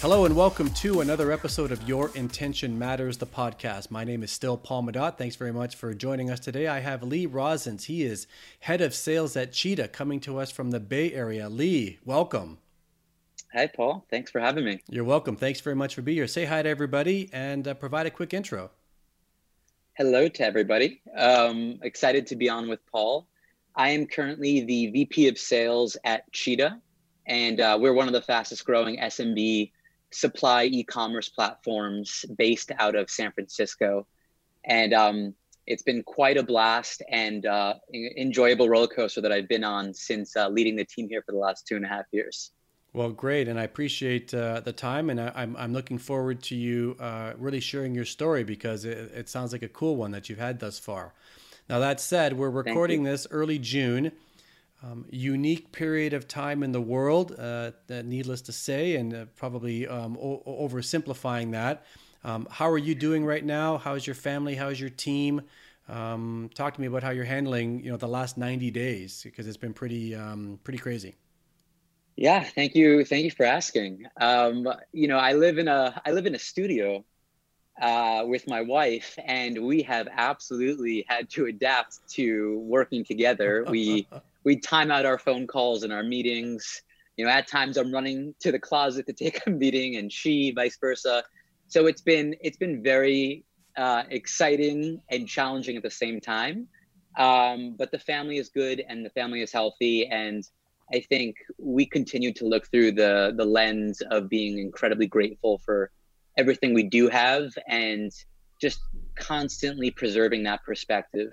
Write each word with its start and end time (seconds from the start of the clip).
Hello 0.00 0.24
and 0.24 0.34
welcome 0.34 0.70
to 0.70 1.02
another 1.02 1.30
episode 1.30 1.70
of 1.70 1.86
Your 1.86 2.10
Intention 2.14 2.78
Matters, 2.78 3.18
the 3.18 3.26
podcast. 3.26 3.90
My 3.90 4.04
name 4.04 4.22
is 4.22 4.32
still 4.32 4.56
Paul 4.56 4.84
Madot. 4.84 5.18
Thanks 5.18 5.36
very 5.36 5.52
much 5.52 5.76
for 5.76 5.92
joining 5.92 6.30
us 6.30 6.40
today. 6.40 6.66
I 6.66 6.80
have 6.80 7.02
Lee 7.02 7.26
Rosens. 7.26 7.84
He 7.84 8.04
is 8.04 8.26
head 8.60 8.80
of 8.80 8.94
sales 8.94 9.36
at 9.36 9.52
Cheetah, 9.52 9.88
coming 9.88 10.18
to 10.20 10.38
us 10.38 10.50
from 10.50 10.70
the 10.70 10.80
Bay 10.80 11.12
Area. 11.12 11.50
Lee, 11.50 11.98
welcome. 12.06 12.56
Hi, 13.54 13.66
Paul. 13.66 14.06
Thanks 14.10 14.30
for 14.30 14.40
having 14.40 14.64
me. 14.64 14.82
You're 14.90 15.04
welcome. 15.04 15.34
Thanks 15.34 15.60
very 15.60 15.74
much 15.74 15.94
for 15.94 16.02
being 16.02 16.16
here. 16.18 16.26
Say 16.26 16.44
hi 16.44 16.62
to 16.62 16.68
everybody 16.68 17.30
and 17.32 17.66
uh, 17.66 17.74
provide 17.74 18.06
a 18.06 18.10
quick 18.10 18.34
intro. 18.34 18.70
Hello 19.96 20.28
to 20.28 20.44
everybody. 20.44 21.00
Um, 21.16 21.78
excited 21.82 22.26
to 22.28 22.36
be 22.36 22.50
on 22.50 22.68
with 22.68 22.80
Paul. 22.92 23.26
I 23.74 23.90
am 23.90 24.06
currently 24.06 24.60
the 24.60 24.88
VP 24.88 25.28
of 25.28 25.38
Sales 25.38 25.96
at 26.04 26.30
Cheetah, 26.30 26.78
and 27.26 27.60
uh, 27.60 27.78
we're 27.80 27.94
one 27.94 28.06
of 28.06 28.12
the 28.12 28.20
fastest 28.20 28.66
growing 28.66 28.98
SMB 28.98 29.72
supply 30.10 30.64
e-commerce 30.64 31.28
platforms 31.28 32.26
based 32.36 32.70
out 32.78 32.96
of 32.96 33.08
San 33.08 33.32
Francisco, 33.32 34.06
and 34.64 34.92
um, 34.92 35.34
it's 35.66 35.82
been 35.82 36.02
quite 36.02 36.36
a 36.36 36.42
blast 36.42 37.02
and 37.10 37.46
uh, 37.46 37.74
enjoyable 38.16 38.68
roller 38.68 38.86
coaster 38.88 39.20
that 39.20 39.32
I've 39.32 39.48
been 39.48 39.64
on 39.64 39.94
since 39.94 40.36
uh, 40.36 40.48
leading 40.48 40.76
the 40.76 40.84
team 40.84 41.08
here 41.08 41.22
for 41.24 41.32
the 41.32 41.38
last 41.38 41.66
two 41.66 41.76
and 41.76 41.84
a 41.84 41.88
half 41.88 42.04
years. 42.12 42.52
Well, 42.98 43.10
great, 43.10 43.46
and 43.46 43.60
I 43.60 43.62
appreciate 43.62 44.34
uh, 44.34 44.58
the 44.58 44.72
time, 44.72 45.08
and 45.08 45.20
I, 45.20 45.26
am 45.26 45.32
I'm, 45.36 45.56
I'm 45.56 45.72
looking 45.72 45.98
forward 45.98 46.42
to 46.42 46.56
you 46.56 46.96
uh, 46.98 47.34
really 47.38 47.60
sharing 47.60 47.94
your 47.94 48.04
story 48.04 48.42
because 48.42 48.84
it, 48.84 49.12
it, 49.14 49.28
sounds 49.28 49.52
like 49.52 49.62
a 49.62 49.68
cool 49.68 49.94
one 49.94 50.10
that 50.10 50.28
you've 50.28 50.40
had 50.40 50.58
thus 50.58 50.80
far. 50.80 51.14
Now 51.68 51.78
that 51.78 52.00
said, 52.00 52.32
we're 52.32 52.50
recording 52.50 53.04
this 53.04 53.24
early 53.30 53.60
June. 53.60 54.10
Um, 54.82 55.06
unique 55.10 55.70
period 55.70 56.12
of 56.12 56.26
time 56.26 56.64
in 56.64 56.72
the 56.72 56.80
world, 56.80 57.36
uh, 57.38 57.70
needless 57.88 58.40
to 58.40 58.52
say, 58.52 58.96
and 58.96 59.14
uh, 59.14 59.24
probably 59.36 59.86
um, 59.86 60.18
o- 60.20 60.42
oversimplifying 60.68 61.52
that. 61.52 61.86
Um, 62.24 62.48
how 62.50 62.68
are 62.68 62.78
you 62.78 62.96
doing 62.96 63.24
right 63.24 63.44
now? 63.44 63.78
How's 63.78 64.08
your 64.08 64.16
family? 64.16 64.56
How's 64.56 64.80
your 64.80 64.90
team? 64.90 65.42
Um, 65.88 66.50
talk 66.52 66.74
to 66.74 66.80
me 66.80 66.88
about 66.88 67.04
how 67.04 67.10
you're 67.10 67.24
handling, 67.24 67.78
you 67.84 67.92
know, 67.92 67.96
the 67.96 68.08
last 68.08 68.36
90 68.36 68.72
days 68.72 69.22
because 69.22 69.46
it's 69.46 69.56
been 69.56 69.72
pretty, 69.72 70.16
um, 70.16 70.58
pretty 70.64 70.80
crazy. 70.80 71.14
Yeah, 72.18 72.42
thank 72.42 72.74
you, 72.74 73.04
thank 73.04 73.22
you 73.22 73.30
for 73.30 73.46
asking. 73.46 74.04
Um, 74.20 74.66
you 74.92 75.06
know, 75.06 75.18
I 75.18 75.34
live 75.34 75.56
in 75.56 75.68
a 75.68 76.02
I 76.04 76.10
live 76.10 76.26
in 76.26 76.34
a 76.34 76.38
studio 76.38 77.04
uh, 77.80 78.24
with 78.26 78.48
my 78.48 78.60
wife, 78.60 79.16
and 79.24 79.64
we 79.64 79.82
have 79.82 80.08
absolutely 80.10 81.04
had 81.08 81.30
to 81.30 81.46
adapt 81.46 82.00
to 82.14 82.58
working 82.58 83.04
together. 83.04 83.64
We 83.70 84.08
we 84.42 84.56
time 84.56 84.90
out 84.90 85.06
our 85.06 85.18
phone 85.18 85.46
calls 85.46 85.84
and 85.84 85.92
our 85.92 86.02
meetings. 86.02 86.82
You 87.16 87.24
know, 87.24 87.30
at 87.30 87.46
times 87.46 87.76
I'm 87.76 87.92
running 87.92 88.34
to 88.40 88.50
the 88.50 88.58
closet 88.58 89.06
to 89.06 89.12
take 89.24 89.46
a 89.46 89.50
meeting, 89.50 89.94
and 89.94 90.12
she 90.12 90.50
vice 90.50 90.76
versa. 90.80 91.22
So 91.68 91.86
it's 91.86 92.02
been 92.02 92.34
it's 92.40 92.56
been 92.56 92.82
very 92.82 93.44
uh, 93.76 94.02
exciting 94.10 95.00
and 95.08 95.28
challenging 95.28 95.76
at 95.76 95.84
the 95.84 95.90
same 96.04 96.20
time. 96.20 96.66
Um, 97.16 97.76
but 97.78 97.92
the 97.92 98.00
family 98.00 98.38
is 98.38 98.48
good, 98.48 98.82
and 98.88 99.06
the 99.06 99.10
family 99.10 99.40
is 99.40 99.52
healthy, 99.52 100.08
and 100.08 100.42
I 100.92 101.00
think 101.00 101.36
we 101.58 101.86
continue 101.86 102.32
to 102.34 102.46
look 102.46 102.70
through 102.70 102.92
the 102.92 103.34
the 103.36 103.44
lens 103.44 104.00
of 104.10 104.28
being 104.28 104.58
incredibly 104.58 105.06
grateful 105.06 105.58
for 105.64 105.90
everything 106.36 106.74
we 106.74 106.84
do 106.84 107.08
have, 107.08 107.50
and 107.68 108.12
just 108.60 108.80
constantly 109.16 109.90
preserving 109.90 110.44
that 110.44 110.62
perspective 110.64 111.32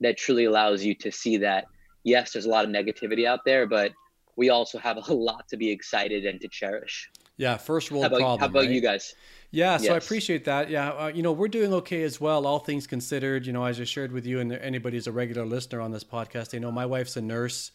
that 0.00 0.16
truly 0.16 0.44
allows 0.44 0.84
you 0.84 0.94
to 0.94 1.10
see 1.10 1.38
that 1.38 1.66
yes, 2.04 2.32
there's 2.32 2.46
a 2.46 2.48
lot 2.48 2.64
of 2.64 2.70
negativity 2.70 3.26
out 3.26 3.40
there, 3.44 3.66
but 3.66 3.92
we 4.36 4.50
also 4.50 4.78
have 4.78 4.96
a 5.08 5.12
lot 5.12 5.48
to 5.48 5.56
be 5.56 5.70
excited 5.70 6.24
and 6.24 6.40
to 6.40 6.48
cherish. 6.48 7.10
Yeah, 7.36 7.56
first 7.58 7.90
world 7.90 8.04
how 8.04 8.08
about, 8.08 8.18
problem. 8.20 8.40
How 8.40 8.46
about 8.46 8.60
right? 8.60 8.70
you 8.70 8.80
guys? 8.80 9.14
Yeah, 9.50 9.76
so 9.76 9.84
yes. 9.84 9.92
I 9.92 9.96
appreciate 9.96 10.44
that. 10.46 10.70
Yeah, 10.70 10.90
uh, 10.90 11.06
you 11.08 11.22
know, 11.22 11.32
we're 11.32 11.48
doing 11.48 11.72
okay 11.74 12.02
as 12.02 12.20
well, 12.20 12.46
all 12.46 12.58
things 12.58 12.86
considered. 12.86 13.46
You 13.46 13.52
know, 13.52 13.64
as 13.64 13.80
I 13.80 13.84
shared 13.84 14.12
with 14.12 14.26
you, 14.26 14.40
and 14.40 14.52
anybody 14.52 14.96
who's 14.96 15.06
a 15.06 15.12
regular 15.12 15.44
listener 15.44 15.80
on 15.80 15.90
this 15.90 16.04
podcast, 16.04 16.50
they 16.50 16.58
know 16.58 16.72
my 16.72 16.86
wife's 16.86 17.16
a 17.16 17.20
nurse, 17.20 17.72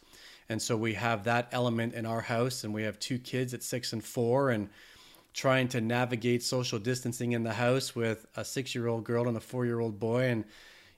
and 0.52 0.62
so 0.62 0.76
we 0.76 0.94
have 0.94 1.24
that 1.24 1.48
element 1.50 1.94
in 1.94 2.06
our 2.06 2.20
house, 2.20 2.62
and 2.62 2.72
we 2.72 2.84
have 2.84 2.98
two 2.98 3.18
kids 3.18 3.52
at 3.54 3.62
six 3.62 3.92
and 3.92 4.04
four, 4.04 4.50
and 4.50 4.68
trying 5.34 5.66
to 5.68 5.80
navigate 5.80 6.42
social 6.42 6.78
distancing 6.78 7.32
in 7.32 7.42
the 7.42 7.54
house 7.54 7.96
with 7.96 8.26
a 8.36 8.44
six-year-old 8.44 9.02
girl 9.02 9.26
and 9.26 9.36
a 9.36 9.40
four-year-old 9.40 9.98
boy, 9.98 10.24
and 10.28 10.44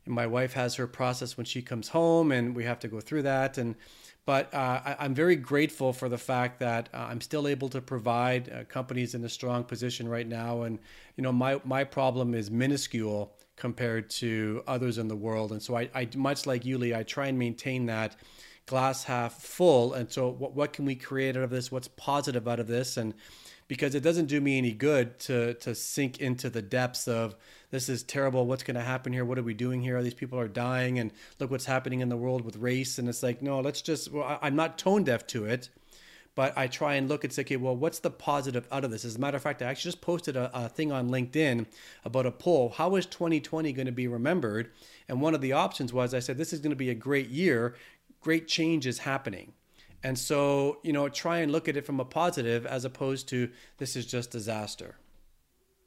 my 0.06 0.26
wife 0.26 0.52
has 0.52 0.74
her 0.74 0.86
process 0.86 1.36
when 1.36 1.46
she 1.46 1.62
comes 1.62 1.88
home, 1.88 2.32
and 2.32 2.54
we 2.54 2.64
have 2.64 2.78
to 2.80 2.88
go 2.88 3.00
through 3.00 3.22
that. 3.22 3.56
And 3.56 3.74
but 4.26 4.52
uh, 4.54 4.80
I, 4.98 5.04
am 5.04 5.14
very 5.14 5.36
grateful 5.36 5.92
for 5.92 6.08
the 6.08 6.18
fact 6.18 6.58
that 6.60 6.88
uh, 6.94 7.06
I'm 7.10 7.20
still 7.20 7.46
able 7.46 7.68
to 7.68 7.80
provide 7.80 8.50
uh, 8.50 8.64
companies 8.64 9.14
in 9.14 9.22
a 9.24 9.28
strong 9.28 9.64
position 9.64 10.08
right 10.08 10.26
now. 10.26 10.62
And 10.62 10.78
you 11.16 11.22
know, 11.22 11.32
my 11.32 11.60
my 11.64 11.84
problem 11.84 12.34
is 12.34 12.50
minuscule 12.50 13.34
compared 13.56 14.10
to 14.10 14.62
others 14.66 14.98
in 14.98 15.08
the 15.08 15.16
world. 15.16 15.52
And 15.52 15.62
so 15.62 15.76
I, 15.76 15.88
I 15.94 16.08
much 16.16 16.46
like 16.46 16.64
you, 16.64 16.78
Lee, 16.78 16.94
I 16.94 17.02
try 17.02 17.26
and 17.26 17.38
maintain 17.38 17.86
that 17.86 18.16
glass 18.66 19.04
half 19.04 19.34
full. 19.34 19.92
And 19.94 20.10
so 20.10 20.28
what 20.28 20.54
what 20.54 20.72
can 20.72 20.84
we 20.84 20.94
create 20.94 21.36
out 21.36 21.42
of 21.42 21.50
this? 21.50 21.70
What's 21.72 21.88
positive 21.88 22.46
out 22.48 22.60
of 22.60 22.66
this? 22.66 22.96
And 22.96 23.14
because 23.68 23.94
it 23.94 24.02
doesn't 24.02 24.26
do 24.26 24.40
me 24.40 24.58
any 24.58 24.72
good 24.72 25.18
to 25.20 25.54
to 25.54 25.74
sink 25.74 26.20
into 26.20 26.50
the 26.50 26.62
depths 26.62 27.08
of 27.08 27.34
this 27.70 27.88
is 27.88 28.02
terrible 28.02 28.46
what's 28.46 28.62
going 28.62 28.74
to 28.74 28.82
happen 28.82 29.12
here 29.12 29.24
what 29.24 29.38
are 29.38 29.42
we 29.42 29.54
doing 29.54 29.82
here 29.82 30.02
these 30.02 30.14
people 30.14 30.38
are 30.38 30.48
dying 30.48 30.98
and 30.98 31.12
look 31.40 31.50
what's 31.50 31.64
happening 31.64 32.00
in 32.00 32.08
the 32.08 32.16
world 32.16 32.44
with 32.44 32.56
race 32.56 32.98
and 32.98 33.08
it's 33.08 33.22
like 33.22 33.42
no 33.42 33.60
let's 33.60 33.82
just 33.82 34.12
well, 34.12 34.38
i'm 34.42 34.56
not 34.56 34.78
tone 34.78 35.04
deaf 35.04 35.26
to 35.26 35.44
it 35.44 35.68
but 36.34 36.56
i 36.56 36.66
try 36.66 36.94
and 36.94 37.08
look 37.08 37.24
and 37.24 37.32
say 37.32 37.42
okay 37.42 37.56
well 37.56 37.76
what's 37.76 38.00
the 38.00 38.10
positive 38.10 38.68
out 38.70 38.84
of 38.84 38.90
this 38.90 39.04
as 39.04 39.16
a 39.16 39.18
matter 39.18 39.36
of 39.36 39.42
fact 39.42 39.62
i 39.62 39.66
actually 39.66 39.90
just 39.90 40.02
posted 40.02 40.36
a, 40.36 40.50
a 40.54 40.68
thing 40.68 40.92
on 40.92 41.08
linkedin 41.08 41.66
about 42.04 42.26
a 42.26 42.30
poll 42.30 42.68
how 42.76 42.96
is 42.96 43.06
2020 43.06 43.72
going 43.72 43.86
to 43.86 43.92
be 43.92 44.06
remembered 44.06 44.70
and 45.08 45.20
one 45.20 45.34
of 45.34 45.40
the 45.40 45.52
options 45.52 45.92
was 45.92 46.12
i 46.12 46.18
said 46.18 46.36
this 46.36 46.52
is 46.52 46.60
going 46.60 46.70
to 46.70 46.76
be 46.76 46.90
a 46.90 46.94
great 46.94 47.28
year 47.28 47.74
great 48.24 48.48
change 48.48 48.86
is 48.86 48.98
happening 49.00 49.52
and 50.04 50.18
so, 50.18 50.78
you 50.82 50.92
know, 50.92 51.08
try 51.08 51.38
and 51.38 51.50
look 51.50 51.66
at 51.66 51.78
it 51.78 51.86
from 51.86 51.98
a 51.98 52.04
positive 52.04 52.66
as 52.66 52.84
opposed 52.84 53.26
to 53.28 53.50
this 53.78 53.96
is 53.96 54.04
just 54.04 54.30
disaster. 54.30 54.96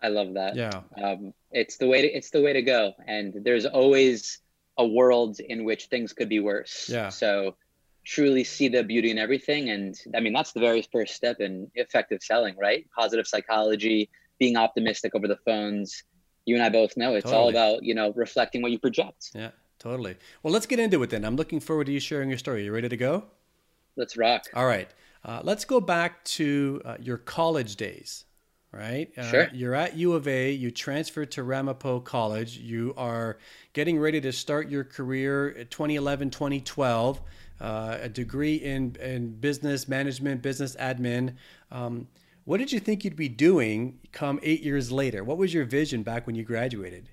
I 0.01 0.07
love 0.07 0.33
that. 0.33 0.55
Yeah. 0.55 0.81
Um, 1.01 1.33
it's 1.51 1.77
the 1.77 1.87
way 1.87 2.01
to, 2.01 2.07
it's 2.07 2.31
the 2.31 2.41
way 2.41 2.51
to 2.51 2.63
go. 2.63 2.93
And 3.07 3.33
there's 3.43 3.67
always 3.67 4.39
a 4.77 4.85
world 4.85 5.39
in 5.39 5.63
which 5.63 5.85
things 5.85 6.13
could 6.13 6.29
be 6.29 6.39
worse. 6.39 6.89
Yeah. 6.89 7.09
So 7.09 7.55
truly 8.05 8.43
see 8.43 8.69
the 8.69 8.83
beauty 8.83 9.11
in 9.11 9.19
everything. 9.19 9.69
And 9.69 9.95
I 10.15 10.19
mean, 10.19 10.33
that's 10.33 10.51
the 10.51 10.61
very 10.61 10.81
first 10.91 11.13
step 11.13 11.39
in 11.39 11.69
effective 11.75 12.23
selling, 12.23 12.57
right? 12.57 12.87
Positive 12.97 13.27
psychology, 13.27 14.09
being 14.39 14.57
optimistic 14.57 15.13
over 15.13 15.27
the 15.27 15.37
phones. 15.45 16.03
You 16.45 16.55
and 16.55 16.63
I 16.63 16.69
both 16.69 16.97
know 16.97 17.13
it's 17.13 17.25
totally. 17.25 17.41
all 17.41 17.49
about, 17.49 17.83
you 17.83 17.93
know, 17.93 18.13
reflecting 18.15 18.63
what 18.63 18.71
you 18.71 18.79
project. 18.79 19.29
Yeah, 19.35 19.51
totally. 19.79 20.15
Well, 20.43 20.53
let's 20.53 20.65
get 20.65 20.79
into 20.79 21.01
it 21.03 21.09
then. 21.09 21.25
I'm 21.25 21.35
looking 21.35 21.59
forward 21.59 21.85
to 21.85 21.91
you 21.91 21.99
sharing 21.99 22.29
your 22.29 22.37
story. 22.37 22.65
You 22.65 22.73
ready 22.73 22.89
to 22.89 22.97
go? 22.97 23.25
Let's 23.95 24.15
rock. 24.15 24.45
All 24.53 24.65
right. 24.65 24.89
Uh, 25.25 25.41
let's 25.43 25.65
go 25.65 25.81
back 25.81 26.23
to 26.23 26.81
uh, 26.85 26.95
your 26.99 27.17
college 27.17 27.75
days, 27.75 28.25
right? 28.71 29.11
Uh, 29.17 29.23
sure. 29.23 29.47
You're 29.53 29.75
at 29.75 29.97
U 29.97 30.13
of 30.13 30.27
A. 30.27 30.51
You 30.51 30.71
transferred 30.71 31.31
to 31.31 31.43
Ramapo 31.43 31.99
College. 31.99 32.57
You 32.57 32.93
are 32.95 33.37
getting 33.73 33.99
ready 33.99 34.21
to 34.21 34.31
start 34.31 34.69
your 34.69 34.83
career 34.83 35.65
2011, 35.69 36.29
2012, 36.29 37.21
uh, 37.59 37.97
a 37.99 38.07
degree 38.07 38.55
in, 38.55 38.95
in 39.01 39.31
business 39.31 39.87
management, 39.87 40.41
business 40.41 40.75
admin. 40.77 41.33
Um, 41.71 42.07
what 42.45 42.59
did 42.59 42.71
you 42.71 42.79
think 42.79 43.03
you'd 43.03 43.17
be 43.17 43.27
doing 43.27 43.99
come 44.13 44.39
eight 44.43 44.61
years 44.61 44.91
later? 44.91 45.23
What 45.23 45.37
was 45.37 45.53
your 45.53 45.65
vision 45.65 46.03
back 46.03 46.25
when 46.25 46.35
you 46.35 46.43
graduated? 46.43 47.09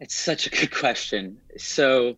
It's 0.00 0.14
such 0.14 0.46
a 0.46 0.50
good 0.50 0.70
question. 0.74 1.38
So, 1.56 2.16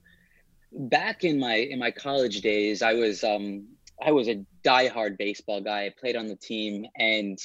back 0.72 1.24
in 1.24 1.38
my 1.38 1.54
in 1.54 1.78
my 1.78 1.90
college 1.90 2.40
days, 2.40 2.82
I 2.82 2.94
was 2.94 3.24
um 3.24 3.66
I 4.00 4.12
was 4.12 4.28
a 4.28 4.44
diehard 4.64 5.18
baseball 5.18 5.60
guy. 5.60 5.86
I 5.86 5.92
played 5.98 6.16
on 6.16 6.28
the 6.28 6.36
team, 6.36 6.86
and 6.96 7.38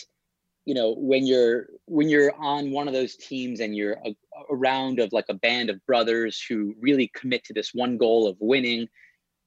you 0.65 0.73
know 0.73 0.95
when 0.97 1.25
you're 1.27 1.67
when 1.85 2.09
you're 2.09 2.33
on 2.35 2.71
one 2.71 2.87
of 2.87 2.93
those 2.93 3.15
teams 3.15 3.59
and 3.59 3.75
you're 3.75 3.97
a, 4.05 4.15
around 4.49 4.99
of 4.99 5.13
like 5.13 5.25
a 5.29 5.33
band 5.33 5.69
of 5.69 5.85
brothers 5.85 6.43
who 6.47 6.75
really 6.79 7.11
commit 7.13 7.43
to 7.45 7.53
this 7.53 7.73
one 7.73 7.97
goal 7.97 8.27
of 8.27 8.37
winning, 8.39 8.87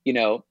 you 0.05 0.13
know, 0.13 0.45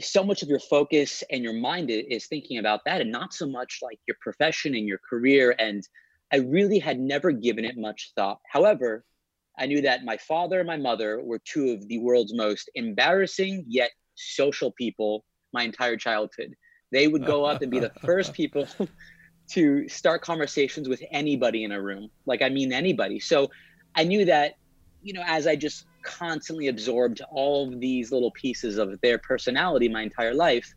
so 0.00 0.24
much 0.24 0.42
of 0.42 0.48
your 0.48 0.60
focus 0.60 1.22
and 1.30 1.42
your 1.44 1.52
mind 1.52 1.90
is 1.90 2.26
thinking 2.26 2.58
about 2.58 2.80
that, 2.86 3.00
and 3.00 3.12
not 3.12 3.34
so 3.34 3.46
much 3.46 3.80
like 3.82 3.98
your 4.06 4.16
profession 4.20 4.74
and 4.74 4.86
your 4.86 4.98
career. 4.98 5.54
And 5.58 5.86
I 6.32 6.38
really 6.38 6.78
had 6.78 6.98
never 6.98 7.30
given 7.32 7.64
it 7.64 7.76
much 7.76 8.12
thought. 8.16 8.40
However, 8.50 9.04
I 9.58 9.66
knew 9.66 9.82
that 9.82 10.04
my 10.04 10.16
father 10.16 10.58
and 10.60 10.66
my 10.66 10.76
mother 10.76 11.20
were 11.22 11.40
two 11.44 11.70
of 11.70 11.86
the 11.88 11.98
world's 11.98 12.34
most 12.34 12.70
embarrassing 12.74 13.64
yet 13.68 13.90
social 14.14 14.72
people 14.72 15.24
my 15.52 15.62
entire 15.62 15.96
childhood. 15.96 16.54
They 16.92 17.08
would 17.08 17.24
go 17.24 17.44
up 17.44 17.62
and 17.62 17.70
be 17.70 17.80
the 17.80 17.92
first 18.04 18.32
people 18.34 18.66
to 19.50 19.88
start 19.88 20.22
conversations 20.22 20.88
with 20.88 21.02
anybody 21.10 21.64
in 21.64 21.72
a 21.72 21.80
room. 21.80 22.10
Like 22.26 22.42
I 22.42 22.48
mean 22.48 22.72
anybody. 22.72 23.20
So 23.20 23.50
I 23.94 24.04
knew 24.04 24.24
that, 24.24 24.54
you 25.02 25.12
know, 25.12 25.22
as 25.26 25.46
I 25.46 25.56
just 25.56 25.86
constantly 26.02 26.68
absorbed 26.68 27.20
all 27.30 27.68
of 27.72 27.80
these 27.80 28.12
little 28.12 28.32
pieces 28.32 28.78
of 28.78 29.00
their 29.00 29.18
personality 29.18 29.88
my 29.88 30.02
entire 30.02 30.34
life, 30.34 30.74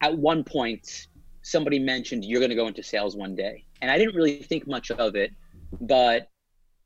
at 0.00 0.16
one 0.16 0.44
point 0.44 1.08
somebody 1.42 1.78
mentioned 1.78 2.24
you're 2.24 2.40
going 2.40 2.50
to 2.50 2.56
go 2.56 2.66
into 2.66 2.82
sales 2.82 3.16
one 3.16 3.34
day. 3.34 3.64
And 3.80 3.90
I 3.90 3.98
didn't 3.98 4.14
really 4.14 4.42
think 4.42 4.66
much 4.66 4.90
of 4.90 5.14
it, 5.14 5.32
but 5.80 6.28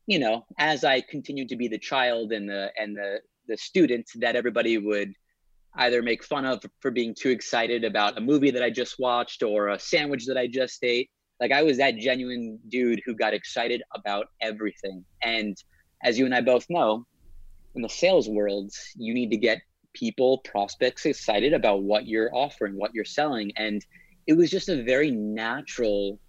you 0.07 0.19
know, 0.19 0.45
as 0.57 0.83
I 0.83 1.01
continued 1.01 1.49
to 1.49 1.55
be 1.55 1.67
the 1.67 1.77
child 1.77 2.31
and 2.31 2.49
the 2.49 2.71
and 2.77 2.95
the 2.95 3.19
the 3.47 3.57
student 3.57 4.07
that 4.15 4.35
everybody 4.35 4.77
would 4.77 5.13
either 5.75 6.01
make 6.01 6.23
fun 6.23 6.45
of 6.45 6.61
for 6.79 6.91
being 6.91 7.15
too 7.15 7.29
excited 7.29 7.83
about 7.83 8.17
a 8.17 8.21
movie 8.21 8.51
that 8.51 8.63
I 8.63 8.69
just 8.69 8.99
watched 8.99 9.41
or 9.41 9.69
a 9.69 9.79
sandwich 9.79 10.25
that 10.27 10.37
I 10.37 10.47
just 10.47 10.83
ate. 10.83 11.09
Like 11.39 11.51
I 11.51 11.63
was 11.63 11.77
that 11.77 11.97
genuine 11.97 12.59
dude 12.67 13.01
who 13.05 13.15
got 13.15 13.33
excited 13.33 13.81
about 13.95 14.27
everything. 14.41 15.03
And 15.23 15.57
as 16.03 16.19
you 16.19 16.25
and 16.25 16.35
I 16.35 16.41
both 16.41 16.65
know, 16.69 17.05
in 17.75 17.81
the 17.81 17.89
sales 17.89 18.29
world, 18.29 18.71
you 18.95 19.13
need 19.13 19.31
to 19.31 19.37
get 19.37 19.61
people, 19.93 20.39
prospects 20.39 21.05
excited 21.05 21.53
about 21.53 21.83
what 21.83 22.07
you're 22.07 22.33
offering, 22.35 22.75
what 22.75 22.93
you're 22.93 23.05
selling. 23.05 23.51
And 23.55 23.85
it 24.27 24.33
was 24.33 24.49
just 24.49 24.69
a 24.69 24.83
very 24.83 25.11
natural, 25.11 26.19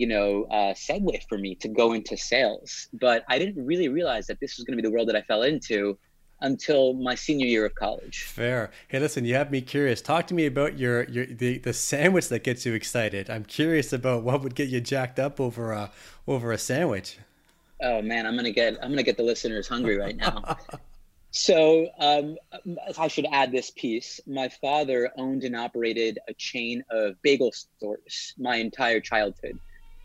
you 0.00 0.06
know, 0.06 0.44
uh, 0.44 0.72
segue 0.72 1.22
for 1.28 1.36
me 1.36 1.54
to 1.56 1.68
go 1.68 1.92
into 1.92 2.16
sales. 2.16 2.88
But 2.94 3.22
I 3.28 3.38
didn't 3.38 3.62
really 3.66 3.88
realize 3.88 4.26
that 4.28 4.40
this 4.40 4.56
was 4.56 4.64
going 4.64 4.74
to 4.74 4.82
be 4.82 4.88
the 4.88 4.90
world 4.90 5.08
that 5.08 5.14
I 5.14 5.20
fell 5.20 5.42
into 5.42 5.98
until 6.40 6.94
my 6.94 7.14
senior 7.14 7.46
year 7.46 7.66
of 7.66 7.74
college. 7.74 8.22
Fair. 8.22 8.70
Hey, 8.88 8.98
listen, 8.98 9.26
you 9.26 9.34
have 9.34 9.50
me 9.50 9.60
curious. 9.60 10.00
Talk 10.00 10.26
to 10.28 10.34
me 10.34 10.46
about 10.46 10.78
your 10.78 11.04
your 11.04 11.26
the, 11.26 11.58
the 11.58 11.74
sandwich 11.74 12.30
that 12.30 12.44
gets 12.44 12.64
you 12.64 12.72
excited. 12.72 13.28
I'm 13.28 13.44
curious 13.44 13.92
about 13.92 14.22
what 14.22 14.42
would 14.42 14.54
get 14.54 14.70
you 14.70 14.80
jacked 14.80 15.18
up 15.18 15.38
over 15.38 15.72
a 15.72 15.90
over 16.26 16.50
a 16.50 16.56
sandwich. 16.56 17.18
Oh 17.82 18.00
man, 18.00 18.24
I'm 18.24 18.36
gonna 18.36 18.50
get 18.50 18.82
I'm 18.82 18.88
gonna 18.88 19.02
get 19.02 19.18
the 19.18 19.22
listeners 19.22 19.68
hungry 19.68 19.98
right 19.98 20.16
now. 20.16 20.56
so 21.30 21.88
um, 21.98 22.38
I 22.96 23.08
should 23.08 23.26
add 23.30 23.52
this 23.52 23.70
piece. 23.70 24.18
My 24.26 24.48
father 24.48 25.10
owned 25.18 25.44
and 25.44 25.54
operated 25.54 26.18
a 26.26 26.32
chain 26.32 26.82
of 26.90 27.20
bagel 27.20 27.52
stores 27.52 28.32
my 28.38 28.56
entire 28.56 29.00
childhood. 29.00 29.58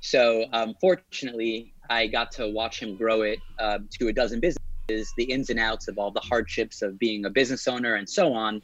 So 0.05 0.45
um, 0.53 0.75
fortunately, 0.79 1.73
I 1.89 2.05
got 2.05 2.31
to 2.33 2.47
watch 2.47 2.79
him 2.79 2.95
grow 2.95 3.23
it 3.23 3.39
uh, 3.59 3.79
to 3.99 4.07
a 4.07 4.13
dozen 4.13 4.39
businesses 4.39 5.13
the 5.17 5.23
ins 5.23 5.49
and 5.49 5.59
outs 5.59 5.87
of 5.87 5.97
all 5.97 6.11
the 6.11 6.19
hardships 6.19 6.83
of 6.83 6.99
being 6.99 7.25
a 7.25 7.29
business 7.31 7.67
owner 7.67 7.95
and 7.95 8.07
so 8.07 8.31
on. 8.31 8.61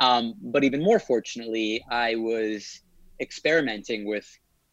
Um, 0.00 0.34
but 0.42 0.62
even 0.62 0.82
more 0.82 0.98
fortunately, 0.98 1.82
I 1.90 2.16
was 2.16 2.82
experimenting 3.18 4.06
with 4.06 4.26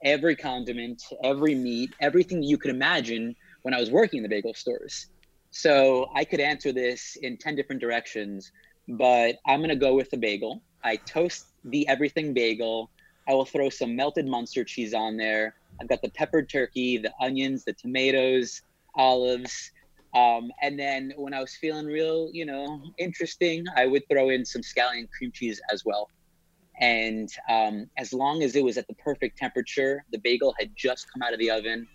every 0.04 0.36
condiment, 0.36 1.02
every 1.24 1.56
meat, 1.56 1.92
everything 2.02 2.44
you 2.44 2.58
could 2.58 2.72
imagine 2.72 3.34
when 3.62 3.74
I 3.74 3.80
was 3.80 3.90
working 3.90 4.18
in 4.18 4.24
the 4.24 4.30
bagel 4.30 4.54
stores. 4.54 5.08
So 5.52 6.08
I 6.14 6.26
could 6.26 6.42
answer 6.42 6.74
this 6.74 7.16
in 7.22 7.38
10 7.38 7.56
different 7.56 7.82
directions, 7.82 8.52
but 8.90 9.38
I'm 9.48 9.62
going 9.62 9.70
to 9.70 9.78
go 9.78 9.96
with 9.96 10.10
the 10.10 10.18
bagel. 10.18 10.62
I 10.84 10.98
toast 11.08 11.54
the 11.64 11.88
everything 11.88 12.34
bagel. 12.34 12.92
I 13.30 13.34
will 13.34 13.46
throw 13.46 13.70
some 13.70 13.96
melted 13.96 14.28
Munster 14.28 14.66
cheese 14.66 14.94
on 14.94 15.16
there. 15.16 15.56
I've 15.82 15.90
got 15.90 16.02
the 16.02 16.10
peppered 16.10 16.50
turkey, 16.50 16.98
the 16.98 17.12
onions, 17.20 17.66
the 17.66 17.74
tomatoes, 17.74 18.62
olives, 18.96 19.72
um, 20.14 20.52
and 20.62 20.78
then 20.78 21.14
when 21.16 21.34
I 21.34 21.40
was 21.40 21.56
feeling 21.56 21.86
real, 21.86 22.30
you 22.34 22.46
know, 22.46 22.82
interesting, 22.98 23.66
I 23.76 23.86
would 23.86 24.04
throw 24.10 24.30
in 24.30 24.46
some 24.46 24.62
scallion 24.62 25.10
cream 25.10 25.32
cheese 25.32 25.62
as 25.72 25.86
well. 25.86 26.10
And 26.80 27.30
um, 27.50 27.88
as 27.98 28.12
long 28.12 28.44
as 28.44 28.56
it 28.56 28.64
was 28.64 28.78
at 28.78 28.88
the 28.88 28.96
perfect 28.96 29.38
temperature, 29.38 30.04
the 30.12 30.18
bagel 30.18 30.54
had 30.60 30.72
just 30.76 31.06
come 31.12 31.22
out 31.22 31.34
of 31.34 31.40
the 31.40 31.52
oven. 31.52 31.88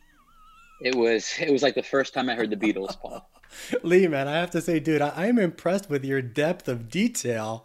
It 0.80 0.94
was 0.94 1.34
it 1.40 1.50
was 1.50 1.62
like 1.62 1.74
the 1.74 1.82
first 1.82 2.14
time 2.14 2.28
I 2.28 2.34
heard 2.34 2.50
the 2.50 2.56
Beatles, 2.56 2.98
Paul. 2.98 3.28
Lee, 3.82 4.06
man, 4.06 4.28
I 4.28 4.34
have 4.36 4.50
to 4.50 4.60
say, 4.60 4.80
dude, 4.80 5.00
I, 5.00 5.12
I'm 5.16 5.38
impressed 5.38 5.88
with 5.88 6.04
your 6.04 6.20
depth 6.22 6.68
of 6.68 6.90
detail 6.90 7.64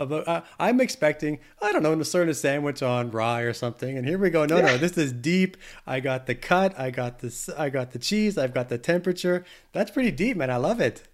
about 0.00 0.26
uh, 0.26 0.42
I'm 0.58 0.80
expecting 0.80 1.38
I 1.62 1.70
don't 1.72 1.82
know 1.82 1.94
to 1.94 2.04
serve 2.04 2.28
a 2.28 2.34
sandwich 2.34 2.82
on 2.82 3.10
rye 3.10 3.42
or 3.42 3.52
something, 3.52 3.96
and 3.96 4.06
here 4.06 4.18
we 4.18 4.30
go. 4.30 4.46
No, 4.46 4.56
yeah. 4.56 4.66
no, 4.66 4.76
this 4.78 4.96
is 4.98 5.12
deep. 5.12 5.56
I 5.86 6.00
got 6.00 6.26
the 6.26 6.34
cut. 6.34 6.76
I 6.78 6.90
got 6.90 7.20
this. 7.20 7.48
I 7.50 7.70
got 7.70 7.92
the 7.92 7.98
cheese. 7.98 8.38
I've 8.38 8.54
got 8.54 8.68
the 8.68 8.78
temperature. 8.78 9.44
That's 9.72 9.90
pretty 9.90 10.10
deep, 10.10 10.36
man. 10.36 10.50
I 10.50 10.56
love 10.56 10.80
it. 10.80 11.06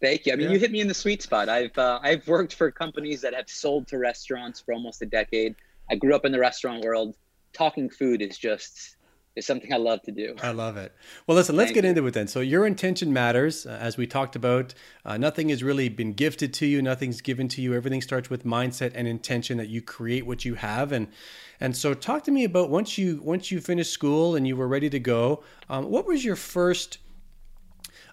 Thank 0.00 0.26
you. 0.26 0.32
I 0.32 0.36
mean, 0.36 0.48
yeah. 0.48 0.54
you 0.54 0.58
hit 0.58 0.70
me 0.70 0.80
in 0.80 0.88
the 0.88 0.94
sweet 0.94 1.22
spot. 1.22 1.48
I've 1.48 1.76
uh, 1.76 1.98
I've 2.02 2.26
worked 2.28 2.54
for 2.54 2.70
companies 2.70 3.20
that 3.22 3.34
have 3.34 3.48
sold 3.48 3.88
to 3.88 3.98
restaurants 3.98 4.60
for 4.60 4.74
almost 4.74 5.02
a 5.02 5.06
decade. 5.06 5.56
I 5.90 5.96
grew 5.96 6.14
up 6.14 6.24
in 6.24 6.32
the 6.32 6.38
restaurant 6.38 6.84
world. 6.84 7.16
Talking 7.52 7.90
food 7.90 8.22
is 8.22 8.38
just 8.38 8.96
is 9.34 9.46
something 9.46 9.72
I 9.72 9.78
love 9.78 10.02
to 10.02 10.12
do. 10.12 10.36
I 10.42 10.50
love 10.50 10.76
it. 10.76 10.94
Well, 11.26 11.36
listen, 11.36 11.56
let's 11.56 11.68
Thank 11.68 11.76
get 11.76 11.84
you. 11.84 11.90
into 11.90 12.06
it 12.06 12.14
then. 12.14 12.28
So, 12.28 12.40
your 12.40 12.66
intention 12.66 13.12
matters, 13.12 13.64
uh, 13.66 13.78
as 13.80 13.96
we 13.96 14.06
talked 14.06 14.36
about. 14.36 14.74
Uh, 15.04 15.16
nothing 15.16 15.48
has 15.48 15.62
really 15.62 15.88
been 15.88 16.12
gifted 16.12 16.52
to 16.54 16.66
you. 16.66 16.82
Nothing's 16.82 17.20
given 17.20 17.48
to 17.48 17.62
you. 17.62 17.74
Everything 17.74 18.02
starts 18.02 18.28
with 18.28 18.44
mindset 18.44 18.92
and 18.94 19.08
intention 19.08 19.56
that 19.58 19.68
you 19.68 19.80
create 19.80 20.26
what 20.26 20.44
you 20.44 20.54
have. 20.54 20.92
And 20.92 21.08
and 21.60 21.76
so, 21.76 21.94
talk 21.94 22.24
to 22.24 22.30
me 22.30 22.44
about 22.44 22.68
once 22.68 22.98
you 22.98 23.20
once 23.22 23.50
you 23.50 23.60
finished 23.60 23.92
school 23.92 24.36
and 24.36 24.46
you 24.46 24.56
were 24.56 24.68
ready 24.68 24.90
to 24.90 25.00
go. 25.00 25.42
Um, 25.70 25.90
what 25.90 26.06
was 26.06 26.24
your 26.24 26.36
first 26.36 26.98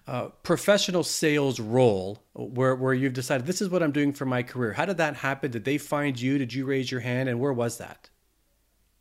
uh, 0.06 0.28
professional 0.42 1.04
sales 1.04 1.60
role 1.60 2.24
where 2.32 2.74
where 2.74 2.94
you've 2.94 3.12
decided 3.12 3.46
this 3.46 3.60
is 3.60 3.68
what 3.68 3.82
I'm 3.82 3.92
doing 3.92 4.14
for 4.14 4.24
my 4.24 4.42
career? 4.42 4.72
How 4.72 4.86
did 4.86 4.96
that 4.96 5.16
happen? 5.16 5.50
Did 5.50 5.64
they 5.64 5.76
find 5.76 6.18
you? 6.18 6.38
Did 6.38 6.54
you 6.54 6.64
raise 6.64 6.90
your 6.90 7.00
hand? 7.00 7.28
And 7.28 7.38
where 7.40 7.52
was 7.52 7.76
that? 7.76 8.08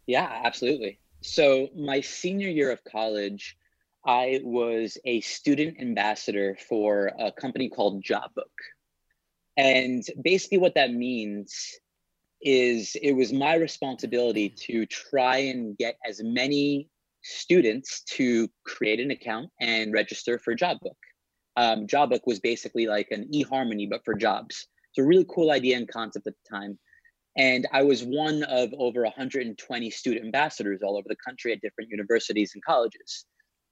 Yeah, 0.06 0.42
absolutely. 0.44 1.00
So, 1.21 1.69
my 1.75 2.01
senior 2.01 2.48
year 2.48 2.71
of 2.71 2.83
college, 2.86 3.57
I 4.06 4.39
was 4.44 4.98
a 5.06 5.19
student 5.21 5.80
ambassador 5.81 6.57
for 6.68 7.12
a 7.19 7.31
company 7.31 7.69
called 7.69 8.04
JobBook. 8.04 8.56
And 9.57 10.04
basically, 10.24 10.60
what 10.60 10.75
that 10.75 10.94
means 10.94 11.54
is 12.42 12.95
it 13.01 13.12
was 13.12 13.33
my 13.33 13.56
responsibility 13.56 14.50
to 14.68 14.86
try 14.86 15.38
and 15.38 15.77
get 15.77 15.98
as 16.07 16.21
many 16.24 16.89
students 17.21 18.01
to 18.04 18.48
create 18.66 19.01
an 19.01 19.12
account 19.12 19.50
and 19.60 19.92
register 19.92 20.39
for 20.39 20.56
JobBook. 20.56 20.95
Um, 21.57 21.86
JobBook 21.86 22.21
was 22.25 22.39
basically 22.39 22.88
like 22.88 23.10
an 23.12 23.30
eHarmony, 23.33 23.89
but 23.89 24.06
for 24.06 24.13
jobs. 24.13 24.68
It's 24.92 25.04
a 25.04 25.07
really 25.07 25.25
cool 25.30 25.51
idea 25.51 25.75
and 25.75 25.88
concept 25.88 26.27
at 26.27 26.33
the 26.33 26.50
time. 26.57 26.80
And 27.38 27.68
I 27.72 27.84
was 27.84 28.04
one 28.04 28.44
of 28.44 28.74
over 28.78 29.04
120 29.04 29.90
student 29.90 30.26
ambassadors 30.26 30.81
all 30.83 30.98
over 30.98 31.07
the 31.07 31.16
country 31.16 31.54
at 31.54 31.62
different 31.62 31.90
universities 31.90 32.52
and 32.54 32.64
colleges. 32.64 33.26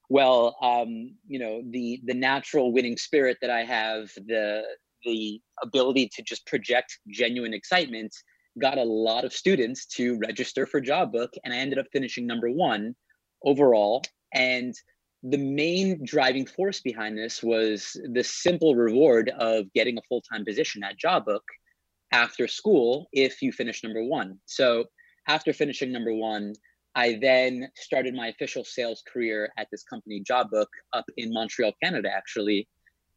Well, 0.10 0.56
um, 0.62 1.16
you 1.28 1.40
know, 1.40 1.62
the 1.70 2.02
the 2.06 2.14
natural 2.14 2.72
winning 2.72 2.98
spirit 2.98 3.38
that 3.42 3.50
I 3.50 3.64
have, 3.64 4.10
the 4.16 4.64
the 5.04 5.42
ability 5.62 6.10
to 6.16 6.24
just 6.24 6.46
project 6.46 6.98
genuine 7.10 7.54
excitement, 7.54 8.16
got 8.60 8.78
a 8.78 8.84
lot 8.84 9.26
of 9.26 9.34
students 9.34 9.86
to 9.86 10.18
register 10.20 10.66
for 10.66 10.82
JobBook, 10.82 11.30
and 11.44 11.54
I 11.54 11.58
ended 11.58 11.80
up 11.80 11.88
finishing 11.92 12.26
number 12.26 12.50
one 12.50 12.96
overall. 13.44 14.04
And 14.34 14.74
the 15.24 15.38
main 15.38 16.04
driving 16.06 16.46
force 16.46 16.80
behind 16.80 17.18
this 17.18 17.42
was 17.44 18.00
the 18.14 18.24
simple 18.24 18.76
reward 18.76 19.32
of 19.38 19.72
getting 19.74 19.98
a 19.98 20.02
full 20.08 20.22
time 20.22 20.46
position 20.46 20.84
at 20.84 20.98
JobBook 20.98 21.42
after 22.12 22.48
school 22.48 23.08
if 23.12 23.42
you 23.42 23.52
finish 23.52 23.84
number 23.84 24.04
one. 24.04 24.40
So 24.46 24.86
after 25.28 25.54
finishing 25.54 25.92
number 25.92 26.14
one, 26.14 26.54
I 26.96 27.20
then 27.22 27.70
started 27.76 28.16
my 28.16 28.28
official 28.28 28.64
sales 28.64 29.04
career 29.12 29.52
at 29.58 29.68
this 29.72 29.84
company, 29.84 30.24
JobBook, 30.24 30.68
up 30.94 31.06
in 31.18 31.32
Montreal, 31.32 31.74
Canada, 31.84 32.10
actually. 32.12 32.68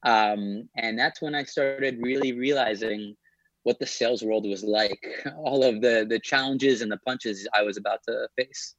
Um, 0.02 0.68
and 0.76 0.98
that's 0.98 1.22
when 1.22 1.34
I 1.34 1.44
started 1.44 1.98
really 2.00 2.32
realizing 2.32 3.16
what 3.62 3.78
the 3.78 3.86
sales 3.86 4.22
world 4.22 4.46
was 4.46 4.62
like, 4.62 5.00
all 5.36 5.64
of 5.64 5.80
the 5.80 6.06
the 6.08 6.18
challenges 6.18 6.82
and 6.82 6.90
the 6.90 6.98
punches 7.06 7.46
I 7.54 7.62
was 7.62 7.76
about 7.76 8.00
to 8.08 8.28
face. 8.36 8.74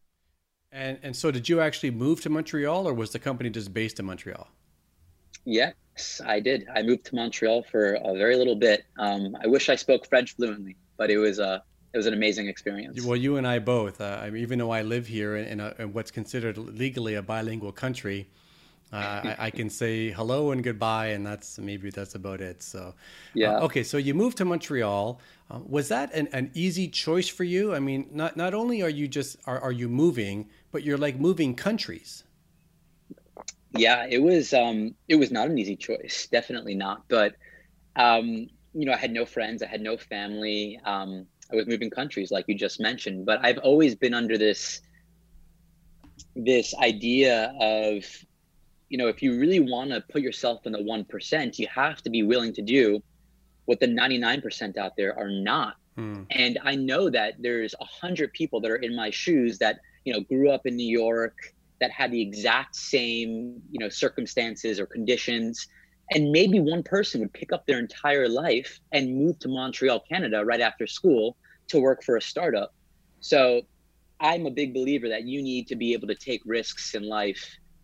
And 0.71 0.99
and 1.03 1.15
so, 1.15 1.31
did 1.31 1.49
you 1.49 1.61
actually 1.61 1.91
move 1.91 2.21
to 2.21 2.29
Montreal, 2.29 2.87
or 2.87 2.93
was 2.93 3.11
the 3.11 3.19
company 3.19 3.49
just 3.49 3.73
based 3.73 3.99
in 3.99 4.05
Montreal? 4.05 4.47
Yes, 6.01 6.19
I 6.25 6.39
did. 6.39 6.67
I 6.75 6.81
moved 6.81 7.05
to 7.05 7.15
Montreal 7.15 7.61
for 7.61 7.93
a 7.93 8.13
very 8.15 8.35
little 8.35 8.55
bit. 8.55 8.85
Um, 8.97 9.37
I 9.43 9.45
wish 9.45 9.69
I 9.69 9.75
spoke 9.75 10.07
French 10.07 10.35
fluently, 10.35 10.75
but 10.97 11.11
it 11.11 11.19
was 11.19 11.37
a 11.37 11.63
it 11.93 11.97
was 11.97 12.07
an 12.07 12.15
amazing 12.15 12.47
experience. 12.47 13.05
Well, 13.05 13.17
you 13.17 13.37
and 13.37 13.45
I 13.45 13.59
both. 13.59 14.01
Uh, 14.01 14.19
I 14.23 14.31
mean, 14.31 14.41
even 14.41 14.57
though 14.57 14.71
I 14.71 14.81
live 14.81 15.05
here 15.05 15.35
in, 15.35 15.59
a, 15.59 15.75
in, 15.77 15.93
what's 15.93 16.09
considered 16.09 16.57
legally 16.57 17.15
a 17.15 17.21
bilingual 17.21 17.71
country, 17.73 18.29
uh, 18.91 18.95
I, 18.95 19.35
I, 19.47 19.49
can 19.51 19.69
say 19.81 20.09
hello 20.09 20.51
and 20.51 20.63
goodbye, 20.63 21.07
and 21.07 21.23
that's 21.23 21.59
maybe 21.59 21.91
that's 21.91 22.15
about 22.15 22.41
it. 22.41 22.63
So, 22.63 22.79
uh, 22.79 22.91
yeah. 23.35 23.57
Uh, 23.57 23.65
okay, 23.65 23.83
so 23.83 23.97
you 23.97 24.15
moved 24.15 24.37
to 24.37 24.45
Montreal. 24.45 25.19
Uh, 25.51 25.59
was 25.67 25.89
that 25.89 26.11
an, 26.13 26.29
an 26.31 26.49
easy 26.55 26.87
choice 26.87 27.27
for 27.27 27.43
you? 27.43 27.75
I 27.75 27.79
mean, 27.79 28.07
not 28.11 28.35
not 28.37 28.55
only 28.55 28.81
are 28.81 28.89
you 28.89 29.07
just 29.07 29.37
are, 29.45 29.59
are 29.59 29.73
you 29.73 29.87
moving, 29.87 30.49
but 30.71 30.81
you're 30.81 30.97
like 30.97 31.19
moving 31.19 31.53
countries. 31.53 32.23
Yeah, 33.73 34.05
it 34.09 34.21
was 34.21 34.53
um 34.53 34.95
it 35.07 35.15
was 35.15 35.31
not 35.31 35.47
an 35.47 35.57
easy 35.57 35.75
choice, 35.75 36.27
definitely 36.31 36.75
not. 36.75 37.03
But 37.07 37.35
um, 37.95 38.47
you 38.73 38.85
know, 38.85 38.93
I 38.93 38.97
had 38.97 39.11
no 39.11 39.25
friends, 39.25 39.61
I 39.61 39.67
had 39.67 39.81
no 39.81 39.97
family. 39.97 40.79
Um, 40.85 41.25
I 41.51 41.55
was 41.55 41.67
moving 41.67 41.89
countries 41.89 42.31
like 42.31 42.45
you 42.47 42.55
just 42.55 42.79
mentioned, 42.79 43.25
but 43.25 43.39
I've 43.43 43.57
always 43.59 43.95
been 43.95 44.13
under 44.13 44.37
this 44.37 44.81
this 46.35 46.73
idea 46.75 47.53
of, 47.59 48.05
you 48.89 48.97
know, 48.97 49.07
if 49.07 49.21
you 49.21 49.39
really 49.39 49.59
want 49.59 49.91
to 49.91 50.01
put 50.01 50.21
yourself 50.21 50.65
in 50.65 50.71
the 50.71 50.79
1%, 50.79 51.59
you 51.59 51.67
have 51.67 52.01
to 52.03 52.09
be 52.09 52.23
willing 52.23 52.53
to 52.53 52.61
do 52.61 53.01
what 53.65 53.79
the 53.79 53.87
99% 53.87 54.77
out 54.77 54.93
there 54.95 55.17
are 55.17 55.29
not. 55.29 55.75
Hmm. 55.95 56.23
And 56.29 56.59
I 56.63 56.75
know 56.75 57.09
that 57.09 57.35
there's 57.39 57.75
a 57.79 57.85
hundred 57.85 58.31
people 58.33 58.61
that 58.61 58.71
are 58.71 58.77
in 58.77 58.95
my 58.95 59.09
shoes 59.09 59.57
that, 59.59 59.79
you 60.05 60.13
know, 60.13 60.21
grew 60.21 60.51
up 60.51 60.65
in 60.65 60.75
New 60.75 60.87
York, 60.87 61.53
that 61.81 61.91
had 61.91 62.11
the 62.11 62.21
exact 62.21 62.75
same, 62.75 63.61
you 63.69 63.79
know, 63.79 63.89
circumstances 63.89 64.79
or 64.79 64.85
conditions. 64.85 65.67
And 66.11 66.31
maybe 66.31 66.59
one 66.59 66.83
person 66.83 67.19
would 67.21 67.33
pick 67.33 67.51
up 67.51 67.65
their 67.65 67.79
entire 67.79 68.29
life 68.29 68.79
and 68.93 69.15
move 69.15 69.39
to 69.39 69.49
Montreal, 69.49 70.01
Canada 70.09 70.45
right 70.45 70.61
after 70.61 70.87
school 70.87 71.35
to 71.69 71.79
work 71.79 72.03
for 72.03 72.15
a 72.15 72.21
startup. 72.21 72.73
So 73.19 73.63
I'm 74.19 74.45
a 74.45 74.51
big 74.51 74.73
believer 74.73 75.09
that 75.09 75.23
you 75.23 75.41
need 75.41 75.67
to 75.67 75.75
be 75.75 75.93
able 75.93 76.07
to 76.07 76.15
take 76.15 76.41
risks 76.45 76.93
in 76.93 77.03
life. 77.03 77.43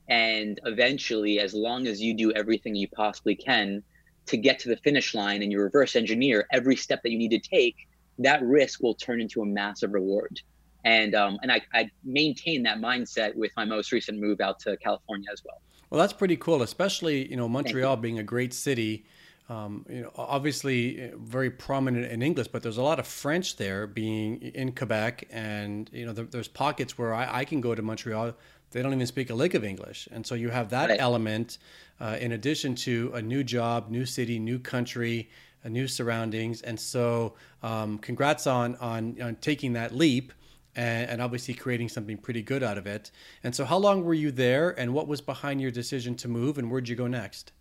And 0.10 0.60
eventually, 0.66 1.40
as 1.40 1.54
long 1.54 1.88
as 1.88 2.02
you 2.02 2.14
do 2.14 2.32
everything 2.32 2.76
you 2.76 2.88
possibly 2.90 3.36
can 3.36 3.84
to 4.28 4.38
get 4.38 4.60
to 4.60 4.70
the 4.70 4.78
finish 4.78 5.16
line 5.16 5.42
and 5.42 5.52
you 5.52 5.60
reverse 5.60 5.96
engineer 5.96 6.48
every 6.52 6.76
step 6.76 7.02
that 7.04 7.12
you 7.12 7.18
need 7.18 7.32
to 7.32 7.40
take, 7.40 7.76
that 8.20 8.44
risk 8.44 8.82
will 8.84 8.96
turn 8.96 9.22
into 9.22 9.42
a 9.42 9.46
massive 9.46 9.94
reward. 9.94 10.40
And 10.88 11.16
um, 11.16 11.38
and 11.42 11.52
I, 11.52 11.62
I 11.74 11.92
maintain 12.06 12.64
that 12.64 12.78
mindset 12.78 13.36
with 13.36 13.52
my 13.58 13.66
most 13.66 13.92
recent 13.92 14.22
move 14.22 14.40
out 14.40 14.58
to 14.62 14.78
California 14.78 15.28
as 15.34 15.44
well. 15.44 15.62
Well, 15.90 16.00
that's 16.00 16.14
pretty 16.14 16.38
cool, 16.38 16.62
especially 16.62 17.30
you 17.30 17.36
know 17.36 17.50
Montreal 17.50 17.98
you. 17.98 18.02
being 18.02 18.20
a 18.20 18.24
great 18.24 18.54
city. 18.54 19.06
Um, 19.50 19.86
you 19.90 20.02
know, 20.02 20.12
obviously 20.16 21.00
eh, 21.00 21.12
very 21.18 21.50
prominent 21.50 22.12
in 22.12 22.22
English, 22.22 22.48
but 22.48 22.64
there's 22.64 22.78
a 22.78 22.82
lot 22.82 23.00
of 23.00 23.08
French 23.08 23.56
there, 23.56 23.88
being 23.88 24.42
in 24.42 24.74
Quebec, 24.74 25.28
and 25.30 25.90
you 25.94 26.06
know, 26.06 26.12
there, 26.12 26.26
there's 26.26 26.50
pockets 26.50 26.98
where 26.98 27.14
I, 27.14 27.40
I, 27.40 27.46
can 27.46 27.62
go 27.62 27.74
to 27.74 27.82
Montreal. 27.82 28.34
They 28.72 28.82
don't 28.82 28.94
even 28.94 29.08
speak 29.08 29.30
a 29.30 29.34
lick 29.34 29.54
of 29.54 29.64
English, 29.64 30.08
and 30.12 30.26
so 30.26 30.36
you 30.36 30.50
have 30.50 30.70
that 30.72 30.90
right. 30.90 31.00
element 31.00 31.60
uh, 32.02 32.18
in 32.20 32.34
addition 32.34 32.76
to 32.76 33.12
a 33.14 33.22
new 33.22 33.44
job, 33.44 33.90
new 33.90 34.06
city, 34.06 34.38
new 34.38 34.60
country, 34.60 35.30
uh, 35.64 35.70
new 35.70 35.88
surroundings, 35.88 36.62
and 36.62 36.78
so 36.78 37.34
um, 37.64 37.98
congrats 38.00 38.48
on, 38.48 38.76
on 38.78 39.22
on 39.22 39.36
taking 39.36 39.74
that 39.74 39.94
leap. 39.94 40.34
And, 40.78 41.10
and 41.10 41.22
obviously 41.22 41.56
creating 41.56 41.90
something 41.90 42.18
pretty 42.18 42.44
good 42.44 42.64
out 42.64 42.78
of 42.78 42.88
it. 42.88 43.12
And 43.44 43.54
so, 43.54 43.66
how 43.66 43.78
long 43.78 44.04
were 44.04 44.14
you 44.14 44.32
there, 44.32 44.70
and 44.80 44.94
what 44.94 45.08
was 45.08 45.20
behind 45.20 45.60
your 45.60 45.72
decision 45.72 46.16
to 46.18 46.28
move, 46.28 46.58
and 46.58 46.72
where'd 46.72 46.88
you 46.88 46.96
go 46.96 47.08
next? 47.08 47.52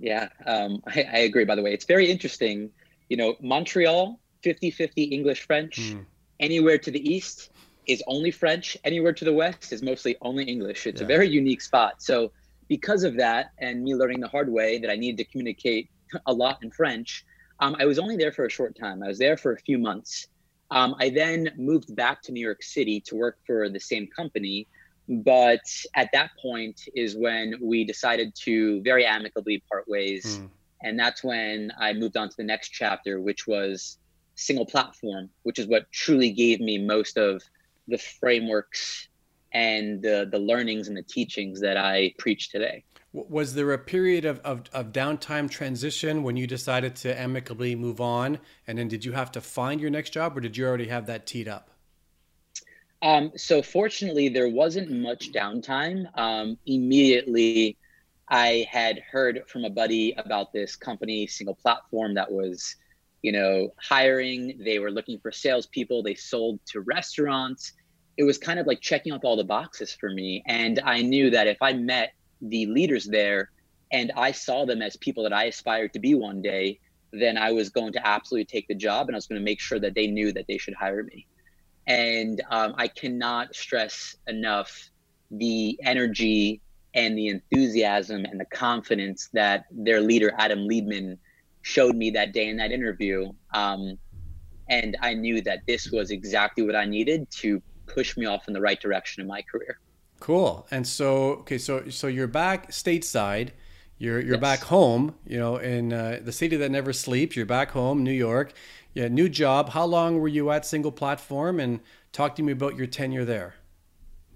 Yeah, 0.00 0.28
um, 0.46 0.82
I, 0.86 1.06
I, 1.12 1.18
agree. 1.18 1.44
By 1.44 1.54
the 1.54 1.62
way, 1.62 1.72
it's 1.72 1.84
very 1.84 2.10
interesting. 2.10 2.70
You 3.08 3.16
know, 3.16 3.36
Montreal, 3.40 4.18
50 4.42 4.70
50 4.70 5.04
English 5.04 5.46
French. 5.46 5.78
Mm. 5.78 6.06
Anywhere 6.40 6.78
to 6.78 6.90
the 6.90 7.12
east 7.12 7.50
is 7.86 8.02
only 8.06 8.30
French. 8.30 8.76
Anywhere 8.82 9.12
to 9.12 9.24
the 9.24 9.32
west 9.32 9.72
is 9.72 9.82
mostly 9.82 10.16
only 10.22 10.44
English. 10.44 10.86
It's 10.86 11.00
yeah. 11.00 11.04
a 11.04 11.08
very 11.08 11.28
unique 11.28 11.60
spot. 11.60 12.02
So, 12.02 12.32
because 12.68 13.04
of 13.04 13.16
that, 13.16 13.50
and 13.58 13.84
me 13.84 13.94
learning 13.94 14.20
the 14.20 14.28
hard 14.28 14.50
way 14.50 14.78
that 14.78 14.90
I 14.90 14.96
needed 14.96 15.18
to 15.18 15.24
communicate 15.30 15.90
a 16.26 16.32
lot 16.32 16.62
in 16.62 16.70
French, 16.70 17.26
um, 17.58 17.76
I 17.78 17.84
was 17.84 17.98
only 17.98 18.16
there 18.16 18.32
for 18.32 18.46
a 18.46 18.50
short 18.50 18.74
time. 18.78 19.02
I 19.02 19.08
was 19.08 19.18
there 19.18 19.36
for 19.36 19.52
a 19.52 19.58
few 19.58 19.76
months. 19.78 20.28
Um, 20.70 20.94
I 20.98 21.10
then 21.10 21.50
moved 21.56 21.94
back 21.96 22.22
to 22.22 22.32
New 22.32 22.44
York 22.44 22.62
City 22.62 23.00
to 23.06 23.16
work 23.16 23.38
for 23.46 23.68
the 23.68 23.80
same 23.80 24.06
company 24.06 24.68
but 25.10 25.64
at 25.96 26.10
that 26.12 26.30
point 26.40 26.88
is 26.94 27.16
when 27.16 27.54
we 27.60 27.84
decided 27.84 28.32
to 28.44 28.80
very 28.82 29.04
amicably 29.04 29.60
part 29.68 29.88
ways. 29.88 30.38
Mm. 30.38 30.50
And 30.82 30.98
that's 30.98 31.24
when 31.24 31.72
I 31.78 31.92
moved 31.92 32.16
on 32.16 32.28
to 32.28 32.36
the 32.36 32.44
next 32.44 32.68
chapter, 32.68 33.20
which 33.20 33.46
was 33.46 33.98
single 34.36 34.64
platform, 34.64 35.28
which 35.42 35.58
is 35.58 35.66
what 35.66 35.90
truly 35.90 36.30
gave 36.30 36.60
me 36.60 36.78
most 36.78 37.18
of 37.18 37.42
the 37.88 37.98
frameworks 37.98 39.08
and 39.52 40.00
the, 40.00 40.28
the 40.30 40.38
learnings 40.38 40.86
and 40.86 40.96
the 40.96 41.02
teachings 41.02 41.60
that 41.60 41.76
I 41.76 42.14
preach 42.16 42.50
today. 42.50 42.84
Was 43.12 43.54
there 43.54 43.72
a 43.72 43.78
period 43.78 44.24
of, 44.24 44.38
of, 44.40 44.62
of, 44.72 44.92
downtime 44.92 45.50
transition 45.50 46.22
when 46.22 46.36
you 46.36 46.46
decided 46.46 46.94
to 46.96 47.18
amicably 47.18 47.74
move 47.74 48.00
on? 48.00 48.38
And 48.68 48.78
then 48.78 48.86
did 48.86 49.04
you 49.04 49.12
have 49.12 49.32
to 49.32 49.40
find 49.40 49.80
your 49.80 49.90
next 49.90 50.10
job 50.10 50.36
or 50.36 50.40
did 50.40 50.56
you 50.56 50.64
already 50.64 50.86
have 50.86 51.06
that 51.06 51.26
teed 51.26 51.48
up? 51.48 51.70
Um, 53.02 53.32
so 53.36 53.62
fortunately, 53.62 54.28
there 54.28 54.48
wasn't 54.48 54.90
much 54.92 55.32
downtime. 55.32 56.06
Um, 56.16 56.58
immediately, 56.66 57.76
I 58.28 58.66
had 58.70 59.00
heard 59.10 59.42
from 59.48 59.64
a 59.64 59.70
buddy 59.70 60.14
about 60.16 60.52
this 60.52 60.76
company, 60.76 61.26
single 61.26 61.56
platform, 61.56 62.14
that 62.14 62.30
was, 62.30 62.76
you 63.22 63.32
know, 63.32 63.72
hiring. 63.76 64.60
They 64.64 64.78
were 64.78 64.90
looking 64.90 65.18
for 65.18 65.32
salespeople. 65.32 66.04
They 66.04 66.14
sold 66.14 66.60
to 66.66 66.82
restaurants. 66.82 67.72
It 68.16 68.22
was 68.22 68.38
kind 68.38 68.60
of 68.60 68.66
like 68.66 68.80
checking 68.80 69.12
off 69.12 69.22
all 69.24 69.36
the 69.36 69.44
boxes 69.44 69.96
for 69.98 70.10
me. 70.10 70.44
And 70.46 70.78
I 70.84 71.02
knew 71.02 71.30
that 71.30 71.48
if 71.48 71.58
I 71.60 71.72
met 71.72 72.12
the 72.40 72.66
leaders 72.66 73.06
there 73.06 73.50
and 73.92 74.12
I 74.16 74.32
saw 74.32 74.64
them 74.64 74.82
as 74.82 74.96
people 74.96 75.24
that 75.24 75.32
I 75.32 75.44
aspired 75.44 75.92
to 75.94 75.98
be 75.98 76.14
one 76.14 76.42
day, 76.42 76.78
then 77.12 77.36
I 77.36 77.50
was 77.50 77.70
going 77.70 77.92
to 77.94 78.06
absolutely 78.06 78.44
take 78.44 78.68
the 78.68 78.74
job 78.74 79.08
and 79.08 79.16
I 79.16 79.18
was 79.18 79.26
going 79.26 79.40
to 79.40 79.44
make 79.44 79.60
sure 79.60 79.80
that 79.80 79.94
they 79.94 80.06
knew 80.06 80.32
that 80.32 80.46
they 80.46 80.58
should 80.58 80.74
hire 80.74 81.02
me. 81.02 81.26
And 81.86 82.40
um, 82.50 82.74
I 82.76 82.86
cannot 82.86 83.54
stress 83.54 84.14
enough 84.28 84.90
the 85.30 85.78
energy 85.82 86.60
and 86.94 87.18
the 87.18 87.28
enthusiasm 87.28 88.24
and 88.24 88.38
the 88.38 88.44
confidence 88.46 89.28
that 89.32 89.64
their 89.70 90.00
leader, 90.00 90.32
Adam 90.38 90.68
Liebman, 90.68 91.18
showed 91.62 91.96
me 91.96 92.10
that 92.10 92.32
day 92.32 92.48
in 92.48 92.56
that 92.58 92.70
interview. 92.70 93.32
Um, 93.54 93.98
and 94.68 94.96
I 95.00 95.14
knew 95.14 95.40
that 95.42 95.60
this 95.66 95.90
was 95.90 96.12
exactly 96.12 96.64
what 96.64 96.76
I 96.76 96.84
needed 96.84 97.28
to 97.38 97.60
push 97.86 98.16
me 98.16 98.26
off 98.26 98.46
in 98.46 98.54
the 98.54 98.60
right 98.60 98.80
direction 98.80 99.20
in 99.20 99.26
my 99.26 99.42
career. 99.42 99.80
Cool. 100.20 100.66
And 100.70 100.86
so, 100.86 101.32
okay, 101.40 101.58
so 101.58 101.88
so 101.88 102.06
you're 102.06 102.26
back 102.26 102.70
stateside. 102.70 103.50
You're 103.98 104.20
you're 104.20 104.34
yes. 104.34 104.40
back 104.40 104.60
home. 104.60 105.14
You 105.26 105.38
know, 105.38 105.56
in 105.56 105.92
uh, 105.92 106.20
the 106.22 106.32
city 106.32 106.56
that 106.56 106.70
never 106.70 106.92
sleeps. 106.92 107.36
You're 107.36 107.46
back 107.46 107.70
home, 107.70 108.04
New 108.04 108.12
York 108.12 108.54
yeah, 108.94 109.08
new 109.08 109.28
job. 109.28 109.70
How 109.70 109.84
long 109.84 110.18
were 110.18 110.28
you 110.28 110.50
at 110.50 110.66
Single 110.66 110.92
Platform? 110.92 111.60
And 111.60 111.80
talk 112.12 112.34
to 112.36 112.42
me 112.42 112.52
about 112.52 112.76
your 112.76 112.86
tenure 112.86 113.24
there. 113.24 113.54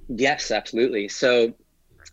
Yes, 0.09 0.50
absolutely. 0.50 1.09
So 1.09 1.53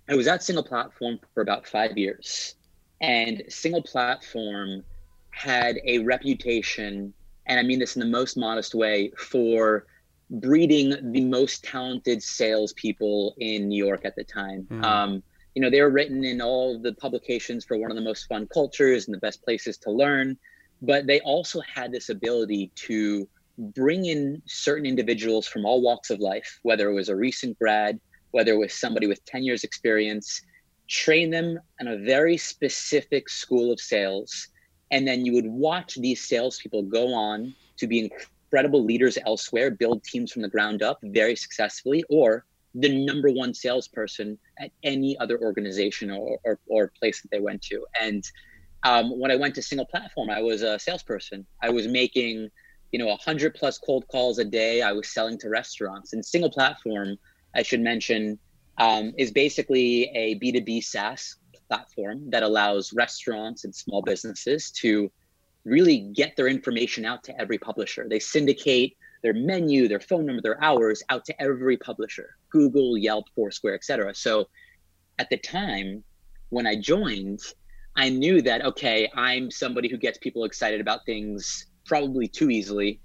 I 0.10 0.16
was 0.16 0.28
at 0.28 0.44
Single 0.44 0.63
Platform 0.63 1.20
for 1.34 1.42
about 1.42 1.68
five 1.68 1.98
years, 1.98 2.56
and 3.00 3.44
Single 3.50 3.84
Platform 3.84 4.84
had 5.32 5.78
a 5.86 6.00
reputation, 6.00 7.13
and 7.46 7.60
I 7.60 7.63
mean 7.63 7.80
this 7.80 7.96
in 7.96 8.00
the 8.00 8.08
most 8.08 8.38
modest 8.38 8.74
way, 8.74 9.12
for 9.18 9.86
breeding 10.31 11.11
the 11.11 11.21
most 11.21 11.63
talented 11.63 12.23
salespeople 12.23 13.35
in 13.39 13.67
New 13.67 13.83
York 13.83 14.05
at 14.05 14.15
the 14.15 14.23
time. 14.23 14.65
Mm. 14.71 14.83
Um, 14.83 15.23
you 15.55 15.61
know, 15.61 15.69
they 15.69 15.81
were 15.81 15.89
written 15.89 16.23
in 16.23 16.41
all 16.41 16.79
the 16.79 16.93
publications 16.93 17.65
for 17.65 17.77
one 17.77 17.91
of 17.91 17.95
the 17.95 18.03
most 18.03 18.27
fun 18.27 18.47
cultures 18.47 19.07
and 19.07 19.13
the 19.13 19.19
best 19.19 19.43
places 19.43 19.77
to 19.79 19.91
learn 19.91 20.38
but 20.81 21.05
they 21.05 21.19
also 21.21 21.61
had 21.61 21.91
this 21.91 22.09
ability 22.09 22.71
to 22.75 23.27
bring 23.57 24.05
in 24.05 24.41
certain 24.47 24.85
individuals 24.85 25.47
from 25.47 25.65
all 25.65 25.81
walks 25.81 26.09
of 26.09 26.19
life, 26.19 26.59
whether 26.63 26.89
it 26.89 26.93
was 26.93 27.09
a 27.09 27.15
recent 27.15 27.57
grad, 27.59 28.00
whether 28.31 28.53
it 28.53 28.57
was 28.57 28.73
somebody 28.73 29.07
with 29.07 29.23
10 29.25 29.43
years 29.43 29.63
experience, 29.63 30.41
train 30.88 31.29
them 31.29 31.59
in 31.79 31.88
a 31.88 31.97
very 31.97 32.38
specific 32.38 33.29
school 33.29 33.71
of 33.71 33.79
sales. 33.79 34.47
And 34.89 35.07
then 35.07 35.25
you 35.25 35.33
would 35.33 35.45
watch 35.45 35.95
these 35.95 36.27
salespeople 36.27 36.83
go 36.83 37.13
on 37.13 37.53
to 37.77 37.88
be 37.88 38.00
incredible 38.00 38.31
leaders 38.53 39.17
elsewhere, 39.25 39.72
build 39.72 40.03
teams 40.03 40.31
from 40.31 40.41
the 40.41 40.50
ground 40.50 40.84
up 40.84 41.00
very 41.03 41.36
successfully, 41.36 42.03
or 42.10 42.46
the 42.75 43.05
number 43.05 43.29
one 43.29 43.53
salesperson 43.53 44.38
at 44.60 44.72
any 44.84 45.17
other 45.20 45.39
organization 45.39 46.10
or, 46.10 46.39
or, 46.43 46.60
or 46.67 46.91
place 47.00 47.22
that 47.22 47.31
they 47.31 47.39
went 47.39 47.62
to. 47.63 47.86
And 48.00 48.24
um, 48.84 49.20
when 49.20 49.31
I 49.31 49.36
went 49.36 49.55
to 49.55 49.62
single 49.62 49.86
platform, 49.86 50.29
I 50.29 50.41
was 50.41 50.62
a 50.62 50.79
salesperson. 50.79 51.46
I 51.62 51.70
was 51.70 51.88
making, 51.88 52.50
you 52.91 53.00
know, 53.00 53.08
100 53.08 53.55
plus 53.55 53.77
cold 53.77 54.08
calls 54.08 54.39
a 54.39 54.46
day. 54.46 54.81
I 54.81 54.91
was 54.91 55.10
selling 55.10 55.38
to 55.39 55.50
restaurants. 55.50 56.13
And 56.13 56.25
single 56.25 56.50
platform, 56.50 57.17
I 57.55 57.63
should 57.63 57.81
mention, 57.81 58.39
um, 58.77 59.13
is 59.17 59.31
basically 59.31 60.10
a 60.15 60.39
B2B 60.39 60.84
SaaS 60.84 61.36
platform 61.70 62.29
that 62.29 62.43
allows 62.43 62.93
restaurants 62.93 63.63
and 63.65 63.75
small 63.75 64.01
businesses 64.01 64.72
to 64.72 65.12
really 65.65 66.12
get 66.15 66.36
their 66.36 66.48
information 66.48 67.06
out 67.06 67.24
to 67.24 67.39
every 67.39 67.58
publisher. 67.58 68.08
They 68.10 68.20
syndicate 68.20 68.98
their 69.24 69.34
menu, 69.34 69.88
their 69.88 70.00
phone 70.00 70.25
number, 70.25 70.41
their 70.41 70.62
hours 70.63 71.03
out 71.10 71.25
to 71.25 71.41
every 71.41 71.77
publisher, 71.77 72.36
Google, 72.50 72.98
Yelp, 72.98 73.25
Foursquare, 73.36 73.75
etc. 73.75 74.15
So 74.15 74.48
at 75.20 75.30
the 75.30 75.38
time 75.38 76.03
when 76.50 76.65
I 76.65 76.75
joined, 76.75 77.39
I 77.96 78.10
knew 78.10 78.41
that, 78.41 78.63
okay, 78.65 79.10
I'm 79.15 79.51
somebody 79.51 79.89
who 79.89 79.98
gets 79.98 80.18
people 80.18 80.46
excited 80.46 80.82
about 80.82 81.06
things 81.06 81.68
probably 81.86 82.27
too 82.27 82.50
easily. 82.50 83.00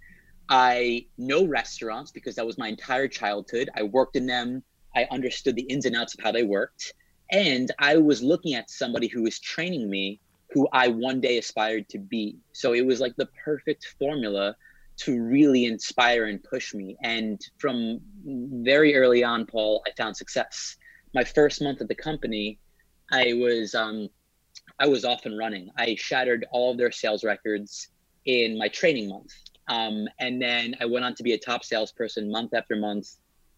I 0.48 1.06
know 1.18 1.44
restaurants 1.44 2.12
because 2.12 2.36
that 2.36 2.46
was 2.46 2.56
my 2.56 2.68
entire 2.68 3.08
childhood. 3.08 3.68
I 3.76 3.82
worked 3.82 4.16
in 4.16 4.26
them. 4.26 4.62
I 4.94 5.06
understood 5.10 5.56
the 5.56 5.62
ins 5.62 5.86
and 5.86 5.96
outs 5.96 6.14
of 6.14 6.22
how 6.22 6.32
they 6.32 6.44
worked. 6.44 6.94
And 7.32 7.70
I 7.78 7.96
was 7.96 8.22
looking 8.22 8.54
at 8.54 8.70
somebody 8.70 9.08
who 9.08 9.22
was 9.22 9.40
training 9.40 9.90
me 9.90 10.20
who 10.50 10.68
I 10.72 10.88
one 10.88 11.20
day 11.20 11.38
aspired 11.38 11.88
to 11.90 11.98
be. 11.98 12.36
So 12.52 12.72
it 12.72 12.84
was 12.84 13.00
like 13.00 13.16
the 13.16 13.28
perfect 13.44 13.94
formula 13.98 14.56
to 14.98 15.20
really 15.20 15.66
inspire 15.66 16.26
and 16.26 16.42
push 16.42 16.72
me. 16.74 16.96
And 17.02 17.40
from 17.58 18.00
very 18.24 18.96
early 18.96 19.22
on, 19.22 19.46
Paul, 19.46 19.82
I 19.86 19.90
found 19.96 20.16
success. 20.16 20.76
My 21.14 21.24
first 21.24 21.62
month 21.62 21.80
at 21.80 21.88
the 21.88 21.94
company, 21.94 22.58
I 23.12 23.34
was 23.34 23.74
um, 23.74 24.08
I 24.78 24.86
was 24.86 25.04
off 25.04 25.26
and 25.26 25.38
running. 25.38 25.70
I 25.76 25.94
shattered 25.96 26.46
all 26.50 26.72
of 26.72 26.78
their 26.78 26.90
sales 26.90 27.24
records 27.24 27.88
in 28.24 28.58
my 28.58 28.68
training 28.68 29.08
month, 29.08 29.32
um, 29.68 30.08
and 30.18 30.40
then 30.40 30.74
I 30.80 30.86
went 30.86 31.04
on 31.04 31.14
to 31.14 31.22
be 31.22 31.32
a 31.32 31.38
top 31.38 31.64
salesperson 31.64 32.30
month 32.30 32.54
after 32.54 32.76
month 32.76 33.08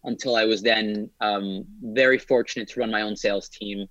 until 0.03 0.35
I 0.35 0.45
was 0.45 0.61
then 0.61 1.09
um, 1.19 1.65
very 1.81 2.17
fortunate 2.17 2.69
to 2.69 2.79
run 2.79 2.91
my 2.91 3.01
own 3.01 3.15
sales 3.15 3.49
team. 3.49 3.87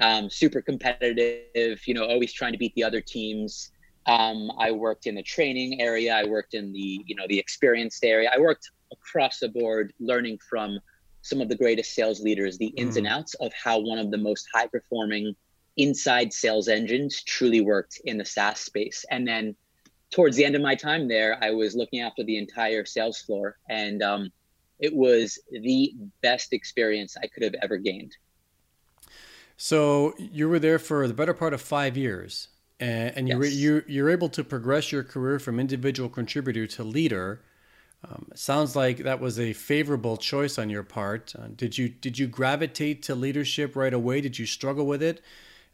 Um, 0.00 0.28
super 0.28 0.60
competitive, 0.60 1.80
you 1.86 1.94
know, 1.94 2.04
always 2.04 2.32
trying 2.32 2.52
to 2.52 2.58
beat 2.58 2.74
the 2.74 2.82
other 2.82 3.00
teams. 3.00 3.70
Um, 4.06 4.50
I 4.58 4.70
worked 4.70 5.06
in 5.06 5.14
the 5.14 5.22
training 5.22 5.80
area. 5.80 6.14
I 6.14 6.24
worked 6.24 6.54
in 6.54 6.72
the, 6.72 7.00
you 7.06 7.14
know, 7.14 7.26
the 7.28 7.38
experienced 7.38 8.04
area. 8.04 8.30
I 8.34 8.40
worked 8.40 8.70
across 8.92 9.38
the 9.38 9.48
board, 9.48 9.92
learning 10.00 10.38
from 10.50 10.78
some 11.22 11.40
of 11.40 11.48
the 11.48 11.56
greatest 11.56 11.94
sales 11.94 12.20
leaders, 12.20 12.58
the 12.58 12.66
ins 12.66 12.96
mm. 12.96 12.98
and 12.98 13.06
outs 13.06 13.34
of 13.34 13.52
how 13.52 13.78
one 13.78 13.98
of 13.98 14.10
the 14.10 14.18
most 14.18 14.46
high 14.52 14.66
performing 14.66 15.34
inside 15.76 16.32
sales 16.32 16.68
engines 16.68 17.22
truly 17.22 17.60
worked 17.60 18.00
in 18.04 18.18
the 18.18 18.24
SaaS 18.24 18.60
space. 18.60 19.04
And 19.10 19.26
then 19.26 19.56
towards 20.10 20.36
the 20.36 20.44
end 20.44 20.54
of 20.54 20.62
my 20.62 20.74
time 20.74 21.08
there, 21.08 21.38
I 21.42 21.50
was 21.50 21.74
looking 21.74 22.00
after 22.00 22.22
the 22.24 22.36
entire 22.36 22.84
sales 22.84 23.20
floor, 23.22 23.56
and 23.68 24.02
um, 24.02 24.30
it 24.78 24.94
was 24.94 25.38
the 25.50 25.94
best 26.20 26.52
experience 26.52 27.16
I 27.16 27.26
could 27.26 27.42
have 27.42 27.54
ever 27.62 27.78
gained. 27.78 28.14
So 29.56 30.14
you 30.18 30.48
were 30.48 30.58
there 30.58 30.78
for 30.78 31.06
the 31.06 31.14
better 31.14 31.34
part 31.34 31.54
of 31.54 31.60
five 31.60 31.96
years 31.96 32.48
and, 32.80 33.16
and 33.16 33.28
you 33.28 33.42
yes. 33.42 33.54
you 33.54 33.84
you're 33.86 34.10
able 34.10 34.28
to 34.30 34.44
progress 34.44 34.92
your 34.92 35.02
career 35.02 35.38
from 35.38 35.60
individual 35.60 36.08
contributor 36.08 36.66
to 36.66 36.84
leader. 36.84 37.40
Um, 38.06 38.28
sounds 38.34 38.76
like 38.76 38.98
that 38.98 39.20
was 39.20 39.40
a 39.40 39.54
favorable 39.54 40.18
choice 40.18 40.58
on 40.58 40.68
your 40.68 40.82
part. 40.82 41.34
Uh, 41.38 41.48
did 41.54 41.78
you 41.78 41.88
did 41.88 42.18
you 42.18 42.26
gravitate 42.26 43.02
to 43.04 43.14
leadership 43.14 43.76
right 43.76 43.94
away? 43.94 44.20
Did 44.20 44.38
you 44.38 44.46
struggle 44.46 44.86
with 44.86 45.02
it? 45.02 45.22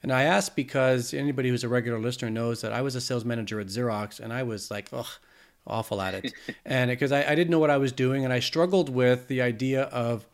And 0.03 0.13
I 0.13 0.23
ask 0.23 0.55
because 0.55 1.13
anybody 1.13 1.51
who's 1.51 1.65
a 1.65 1.69
regular 1.69 1.99
listener 1.99 2.31
knows 2.31 2.63
that 2.63 2.73
I 2.73 2.81
was 2.81 2.95
a 2.95 3.01
sales 3.01 3.25
manager 3.25 3.61
at 3.61 3.67
Xerox, 3.67 4.19
and 4.19 4.33
I 4.33 4.45
was 4.45 4.71
like, 4.71 4.89
ugh, 4.93 5.07
awful 5.67 6.01
at 6.01 6.15
it, 6.15 6.33
and 6.65 6.91
because 6.91 7.13
I, 7.13 7.25
I 7.25 7.35
didn't 7.35 7.51
know 7.51 7.59
what 7.59 7.71
I 7.71 7.77
was 7.77 7.93
doing, 7.93 8.25
and 8.25 8.33
I 8.33 8.41
struggled 8.41 8.89
with 8.89 9.29
the 9.29 9.43
idea 9.43 9.83
of 9.85 10.27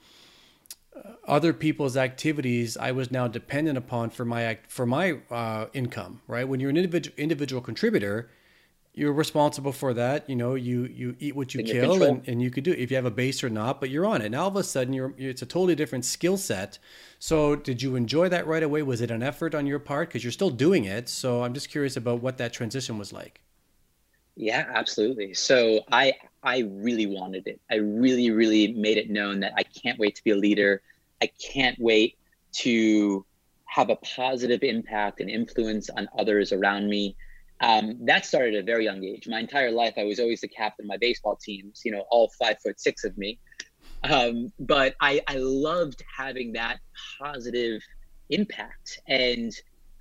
other 1.26 1.52
people's 1.52 1.96
activities 1.96 2.76
I 2.76 2.92
was 2.92 3.10
now 3.10 3.28
dependent 3.28 3.78
upon 3.78 4.10
for 4.10 4.24
my 4.24 4.58
for 4.68 4.86
my 4.86 5.18
uh, 5.30 5.66
income. 5.72 6.20
Right, 6.26 6.48
when 6.48 6.60
you're 6.60 6.70
an 6.70 6.76
individual 6.76 7.14
individual 7.18 7.62
contributor, 7.62 8.30
you're 8.94 9.12
responsible 9.12 9.72
for 9.72 9.94
that. 9.94 10.28
You 10.28 10.36
know, 10.36 10.54
you 10.54 10.84
you 10.84 11.16
eat 11.18 11.36
what 11.36 11.54
you 11.54 11.60
In 11.60 11.66
kill, 11.66 12.02
and, 12.02 12.26
and 12.26 12.42
you 12.42 12.50
could 12.50 12.64
do 12.64 12.72
it 12.72 12.78
if 12.78 12.90
you 12.90 12.96
have 12.96 13.04
a 13.04 13.10
base 13.10 13.44
or 13.44 13.50
not. 13.50 13.80
But 13.80 13.90
you're 13.90 14.06
on 14.06 14.22
it. 14.22 14.30
Now 14.30 14.42
all 14.42 14.48
of 14.48 14.56
a 14.56 14.64
sudden, 14.64 14.92
you're 14.94 15.14
it's 15.18 15.42
a 15.42 15.46
totally 15.46 15.74
different 15.74 16.04
skill 16.04 16.36
set. 16.36 16.78
So, 17.18 17.56
did 17.56 17.82
you 17.82 17.96
enjoy 17.96 18.28
that 18.30 18.46
right 18.46 18.62
away? 18.62 18.82
Was 18.82 19.00
it 19.00 19.10
an 19.10 19.22
effort 19.22 19.54
on 19.54 19.66
your 19.66 19.78
part 19.78 20.08
because 20.08 20.24
you're 20.24 20.32
still 20.32 20.50
doing 20.50 20.84
it? 20.84 21.08
So, 21.08 21.44
I'm 21.44 21.54
just 21.54 21.70
curious 21.70 21.96
about 21.96 22.22
what 22.22 22.38
that 22.38 22.52
transition 22.52 22.98
was 22.98 23.12
like. 23.12 23.40
Yeah, 24.36 24.66
absolutely. 24.74 25.34
So 25.34 25.80
I 25.90 26.14
I 26.42 26.60
really 26.60 27.06
wanted 27.06 27.46
it. 27.46 27.60
I 27.70 27.76
really 27.76 28.30
really 28.30 28.72
made 28.74 28.98
it 28.98 29.10
known 29.10 29.40
that 29.40 29.52
I 29.56 29.62
can't 29.62 29.98
wait 29.98 30.14
to 30.16 30.24
be 30.24 30.30
a 30.30 30.36
leader. 30.36 30.82
I 31.22 31.30
can't 31.52 31.78
wait 31.78 32.18
to 32.52 33.24
have 33.66 33.90
a 33.90 33.96
positive 33.96 34.62
impact 34.62 35.20
and 35.20 35.28
influence 35.28 35.90
on 35.90 36.08
others 36.18 36.52
around 36.52 36.88
me. 36.88 37.16
Um, 37.60 38.04
that 38.06 38.26
started 38.26 38.54
at 38.54 38.60
a 38.60 38.64
very 38.64 38.84
young 38.84 39.02
age. 39.02 39.26
My 39.28 39.40
entire 39.40 39.70
life, 39.70 39.94
I 39.96 40.04
was 40.04 40.20
always 40.20 40.40
the 40.42 40.48
captain 40.48 40.84
of 40.84 40.88
my 40.88 40.98
baseball 40.98 41.36
teams. 41.36 41.82
You 41.84 41.92
know, 41.92 42.04
all 42.10 42.30
five 42.38 42.60
foot 42.62 42.78
six 42.80 43.04
of 43.04 43.16
me. 43.16 43.38
Um, 44.04 44.52
but 44.58 44.94
I, 45.00 45.22
I 45.26 45.36
loved 45.36 46.02
having 46.16 46.52
that 46.52 46.78
positive 47.18 47.82
impact. 48.28 49.00
And 49.08 49.52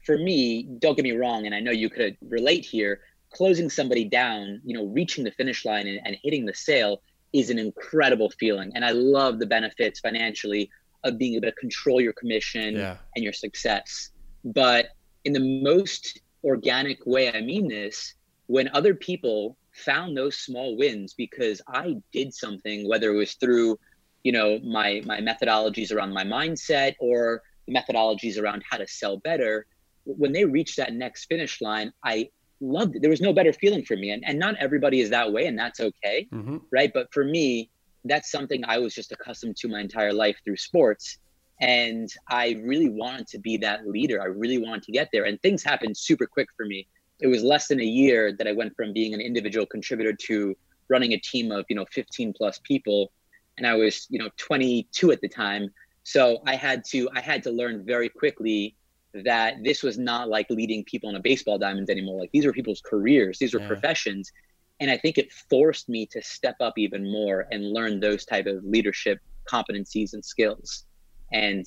for 0.06 0.18
me, 0.18 0.64
don't 0.80 0.96
get 0.96 1.04
me 1.04 1.14
wrong, 1.14 1.46
and 1.46 1.56
I 1.56 1.60
know 1.60 1.72
you 1.72 1.90
could 1.90 2.18
relate 2.22 2.66
here 2.66 3.02
closing 3.32 3.70
somebody 3.70 4.06
down, 4.06 4.62
you 4.64 4.74
know, 4.74 4.86
reaching 4.86 5.24
the 5.24 5.32
finish 5.32 5.66
line 5.66 5.88
and, 5.88 6.00
and 6.06 6.18
hitting 6.24 6.46
the 6.46 6.54
sale 6.54 7.02
is 7.34 7.50
an 7.50 7.60
incredible 7.60 8.30
feeling. 8.30 8.72
And 8.76 8.86
I 8.86 8.92
love 8.92 9.40
the 9.40 9.46
benefits 9.46 10.00
financially 10.00 10.70
of 11.06 11.18
being 11.18 11.36
able 11.36 11.48
to 11.48 11.54
control 11.54 12.02
your 12.02 12.14
commission 12.14 12.76
yeah. 12.76 12.98
and 13.16 13.24
your 13.24 13.34
success. 13.34 14.10
But 14.44 14.90
in 15.24 15.32
the 15.34 15.62
most 15.64 16.20
organic 16.44 17.06
way, 17.06 17.32
I 17.32 17.42
mean 17.42 17.68
this, 17.68 18.16
when 18.48 18.70
other 18.74 18.94
people 18.94 19.58
found 19.72 20.18
those 20.18 20.38
small 20.38 20.78
wins 20.78 21.14
because 21.14 21.62
I 21.68 21.96
did 22.12 22.34
something, 22.34 22.88
whether 22.88 23.12
it 23.12 23.16
was 23.16 23.34
through, 23.36 23.80
you 24.24 24.32
know, 24.32 24.60
my 24.60 25.02
my 25.06 25.20
methodologies 25.20 25.94
around 25.94 26.14
my 26.14 26.24
mindset 26.24 26.96
or 27.00 27.42
methodologies 27.70 28.40
around 28.40 28.64
how 28.70 28.78
to 28.78 28.88
sell 28.88 29.18
better, 29.18 29.66
when 30.06 30.32
they 30.32 30.46
reached 30.46 30.78
that 30.78 30.94
next 30.94 31.26
finish 31.26 31.62
line, 31.62 31.92
I 32.04 32.30
loved 32.62 32.96
it. 32.96 33.02
There 33.02 33.10
was 33.10 33.22
no 33.22 33.34
better 33.34 33.54
feeling 33.54 33.84
for 33.84 33.96
me. 33.96 34.12
And, 34.12 34.24
and 34.26 34.40
not 34.40 34.56
everybody 34.58 35.02
is 35.02 35.10
that 35.10 35.32
way, 35.32 35.48
and 35.48 35.58
that's 35.58 35.80
okay. 35.80 36.28
Mm-hmm. 36.32 36.58
Right. 36.72 36.92
But 36.94 37.12
for 37.12 37.24
me, 37.24 37.70
that's 38.06 38.32
something 38.32 38.64
I 38.66 38.78
was 38.78 38.94
just 38.94 39.12
accustomed 39.12 39.58
to 39.58 39.68
my 39.68 39.82
entire 39.82 40.14
life 40.14 40.38
through 40.44 40.58
sports. 40.58 41.18
And 41.62 42.10
I 42.30 42.62
really 42.64 42.90
wanted 42.90 43.28
to 43.28 43.40
be 43.40 43.58
that 43.58 43.88
leader. 43.88 44.22
I 44.22 44.26
really 44.26 44.58
wanted 44.58 44.84
to 44.84 44.92
get 44.92 45.10
there. 45.12 45.24
And 45.24 45.42
things 45.42 45.64
happened 45.64 45.98
super 45.98 46.26
quick 46.26 46.48
for 46.56 46.66
me. 46.66 46.88
It 47.20 47.28
was 47.28 47.44
less 47.44 47.68
than 47.68 47.80
a 47.80 47.86
year 47.86 48.34
that 48.34 48.48
I 48.48 48.52
went 48.52 48.76
from 48.76 48.94
being 48.94 49.14
an 49.14 49.22
individual 49.22 49.66
contributor 49.66 50.14
to 50.28 50.56
running 50.90 51.14
a 51.14 51.18
team 51.18 51.52
of, 51.52 51.66
you 51.70 51.76
know, 51.76 51.86
15 51.92 52.34
plus 52.34 52.60
people. 52.64 53.12
And 53.58 53.66
I 53.66 53.74
was, 53.74 54.06
you 54.10 54.20
know, 54.20 54.30
22 54.38 55.12
at 55.12 55.22
the 55.22 55.30
time. 55.30 55.70
So 56.04 56.40
I 56.46 56.56
had 56.56 56.84
to 56.92 57.10
I 57.16 57.22
had 57.22 57.42
to 57.44 57.52
learn 57.52 57.86
very 57.86 58.10
quickly 58.10 58.76
that 59.24 59.64
this 59.64 59.82
was 59.82 59.98
not 59.98 60.28
like 60.28 60.48
leading 60.50 60.84
people 60.84 61.10
on 61.10 61.16
a 61.16 61.22
baseball 61.22 61.58
diamond 61.58 61.90
anymore. 61.90 62.20
Like 62.20 62.32
these 62.34 62.46
were 62.46 62.52
people's 62.52 62.82
careers, 62.82 63.40
these 63.40 63.54
were 63.54 63.62
yeah. 63.62 63.68
professions. 63.68 64.32
And 64.80 64.92
I 64.92 64.98
think 64.98 65.18
it 65.18 65.32
forced 65.32 65.88
me 65.88 66.06
to 66.08 66.22
step 66.22 66.56
up 66.60 66.78
even 66.78 67.10
more 67.10 67.48
and 67.52 67.72
learn 67.72 68.00
those 68.00 68.26
type 68.26 68.46
of 68.46 68.64
leadership 68.64 69.20
competencies 69.50 70.14
and 70.14 70.24
skills. 70.24 70.86
And 71.32 71.66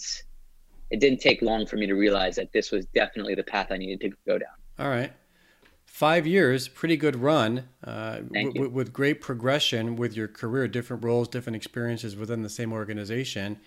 it 0.91 1.01
didn't 1.01 1.21
take 1.21 1.43
long 1.43 1.67
for 1.67 1.77
me 1.77 1.87
to 1.87 1.95
realize 1.95 2.37
that 2.37 2.53
this 2.53 2.71
was 2.71 2.87
definitely 2.95 3.35
the 3.35 3.43
path 3.43 3.69
I 3.71 3.79
needed 3.79 4.01
to 4.01 4.17
go 4.27 4.39
down. 4.39 4.49
All 4.79 4.89
right. 4.89 5.13
Five 5.87 6.27
years, 6.27 6.69
pretty 6.69 6.97
good 6.97 7.17
run, 7.17 7.69
uh, 7.83 8.19
w- 8.19 8.69
with 8.69 8.93
great 8.93 9.21
progression 9.21 9.97
with 9.97 10.15
your 10.15 10.29
career, 10.29 10.69
different 10.69 11.03
roles, 11.03 11.29
different 11.29 11.57
experiences 11.57 12.15
within 12.15 12.43
the 12.43 12.51
same 12.51 12.73
organization 12.73 13.59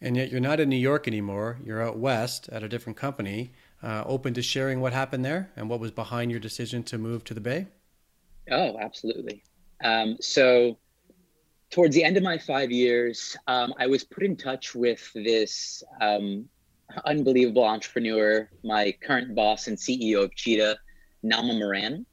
and 0.00 0.16
yet 0.16 0.30
you're 0.30 0.40
not 0.40 0.60
in 0.60 0.68
New 0.68 0.76
York 0.76 1.08
anymore. 1.08 1.58
You're 1.64 1.82
out 1.82 1.98
west 1.98 2.48
at 2.50 2.62
a 2.62 2.68
different 2.68 2.98
company. 2.98 3.52
Uh, 3.82 4.02
open 4.06 4.34
to 4.34 4.42
sharing 4.42 4.80
what 4.80 4.92
happened 4.92 5.24
there 5.24 5.50
and 5.56 5.68
what 5.68 5.80
was 5.80 5.90
behind 5.90 6.30
your 6.30 6.40
decision 6.40 6.82
to 6.84 6.98
move 6.98 7.24
to 7.24 7.34
the 7.34 7.40
Bay? 7.40 7.68
Oh, 8.50 8.78
absolutely. 8.80 9.42
Um, 9.82 10.16
so, 10.20 10.78
towards 11.70 11.94
the 11.94 12.04
end 12.04 12.16
of 12.16 12.22
my 12.22 12.38
five 12.38 12.70
years, 12.70 13.36
um, 13.46 13.74
I 13.78 13.86
was 13.86 14.04
put 14.04 14.22
in 14.22 14.36
touch 14.36 14.74
with 14.74 15.10
this 15.14 15.82
um, 16.00 16.48
unbelievable 17.04 17.64
entrepreneur, 17.64 18.48
my 18.62 18.94
current 19.02 19.34
boss 19.34 19.66
and 19.66 19.76
CEO 19.76 20.24
of 20.24 20.34
Cheetah, 20.34 20.78
Naama 21.24 21.58
Moran. 21.58 22.06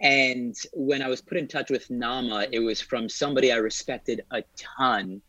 And 0.00 0.56
when 0.72 1.02
I 1.02 1.08
was 1.08 1.20
put 1.20 1.38
in 1.38 1.46
touch 1.46 1.70
with 1.70 1.86
Naama, 1.88 2.48
it 2.50 2.58
was 2.58 2.80
from 2.80 3.08
somebody 3.08 3.52
I 3.52 3.56
respected 3.56 4.24
a 4.32 4.42
ton 4.56 5.22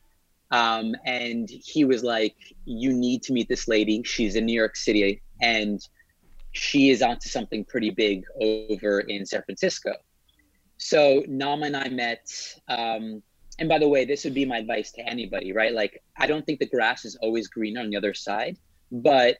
um, 0.53 0.95
and 1.03 1.49
he 1.49 1.83
was 1.83 2.03
like, 2.03 2.36
You 2.65 2.93
need 2.93 3.23
to 3.23 3.33
meet 3.33 3.49
this 3.49 3.67
lady. 3.67 4.03
She's 4.03 4.36
in 4.36 4.45
New 4.45 4.53
York 4.53 4.75
City 4.75 5.21
and 5.41 5.86
she 6.51 6.91
is 6.91 7.01
onto 7.01 7.27
something 7.27 7.65
pretty 7.65 7.89
big 7.89 8.23
over 8.39 8.99
in 9.01 9.25
San 9.25 9.41
Francisco. 9.41 9.93
So 10.83 11.21
Naama 11.29 11.67
and 11.67 11.77
I 11.77 11.87
met. 11.87 12.29
Um, 12.67 13.23
and 13.57 13.69
by 13.69 13.79
the 13.79 13.87
way, 13.87 14.03
this 14.03 14.25
would 14.25 14.33
be 14.33 14.45
my 14.45 14.57
advice 14.57 14.91
to 14.93 15.01
anybody, 15.01 15.53
right? 15.53 15.73
Like, 15.73 16.03
I 16.17 16.27
don't 16.27 16.45
think 16.45 16.59
the 16.59 16.65
grass 16.65 17.05
is 17.05 17.15
always 17.21 17.47
green 17.47 17.77
on 17.77 17.89
the 17.89 17.95
other 17.95 18.13
side, 18.13 18.57
but 18.91 19.37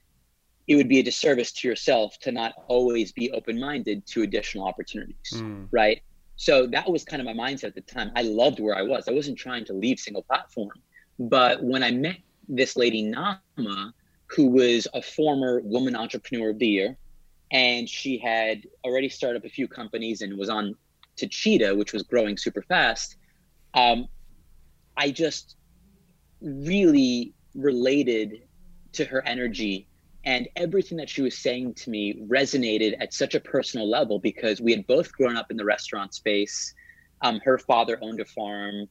it 0.67 0.75
would 0.77 0.88
be 0.88 0.99
a 0.99 1.03
disservice 1.03 1.51
to 1.51 1.67
yourself 1.67 2.17
to 2.19 2.32
not 2.32 2.53
always 2.67 3.12
be 3.12 3.29
open 3.32 3.60
minded 3.60 4.06
to 4.08 4.21
additional 4.21 4.65
opportunities, 4.65 5.34
mm. 5.34 5.67
right? 5.71 6.01
So 6.38 6.65
that 6.67 6.89
was 6.89 7.03
kind 7.03 7.21
of 7.21 7.25
my 7.25 7.34
mindset 7.34 7.65
at 7.65 7.75
the 7.75 7.82
time. 7.82 8.12
I 8.15 8.21
loved 8.21 8.62
where 8.62 8.75
I 8.75 8.84
was. 8.84 9.10
I 9.10 9.12
wasn't 9.12 9.38
trying 9.38 9.65
to 9.65 9.73
leave 9.73 9.99
single 9.99 10.23
platform. 10.23 10.71
But 11.19 11.62
when 11.62 11.84
I 11.84 11.91
met 11.91 12.17
this 12.47 12.77
lady, 12.77 13.03
Naama, 13.03 13.91
who 14.27 14.47
was 14.47 14.88
a 14.93 15.01
former 15.01 15.60
woman 15.62 15.95
entrepreneur 15.95 16.51
of 16.51 16.60
the 16.60 16.67
year, 16.67 16.97
and 17.51 17.89
she 17.89 18.17
had 18.17 18.63
already 18.86 19.10
started 19.10 19.39
up 19.39 19.45
a 19.45 19.49
few 19.49 19.67
companies 19.67 20.21
and 20.21 20.38
was 20.38 20.49
on 20.49 20.75
to 21.17 21.28
Cheetah, 21.28 21.76
which 21.76 21.93
was 21.93 22.04
growing 22.04 22.38
super 22.38 22.62
fast, 22.62 23.17
um, 23.73 24.08
I 24.97 25.12
just 25.12 25.56
really 26.41 27.34
related 27.56 28.43
to 28.93 29.06
her 29.06 29.26
energy 29.26 29.88
and 30.26 30.47
everything 30.56 30.97
that 30.97 31.10
she 31.10 31.21
was 31.21 31.38
saying 31.38 31.73
to 31.73 31.89
me 31.89 32.23
resonated 32.28 32.95
at 32.99 33.13
such 33.13 33.36
a 33.36 33.39
personal 33.39 33.89
level 33.89 34.19
because 34.19 34.62
we 34.62 34.71
had 34.71 34.88
both 34.88 35.12
grown 35.12 35.36
up 35.38 35.52
in 35.52 35.58
the 35.58 35.65
restaurant 35.65 36.13
space 36.13 36.73
Um, 37.23 37.39
her 37.45 37.58
father 37.58 37.97
owned 38.02 38.19
a 38.19 38.26
farm, 38.26 38.89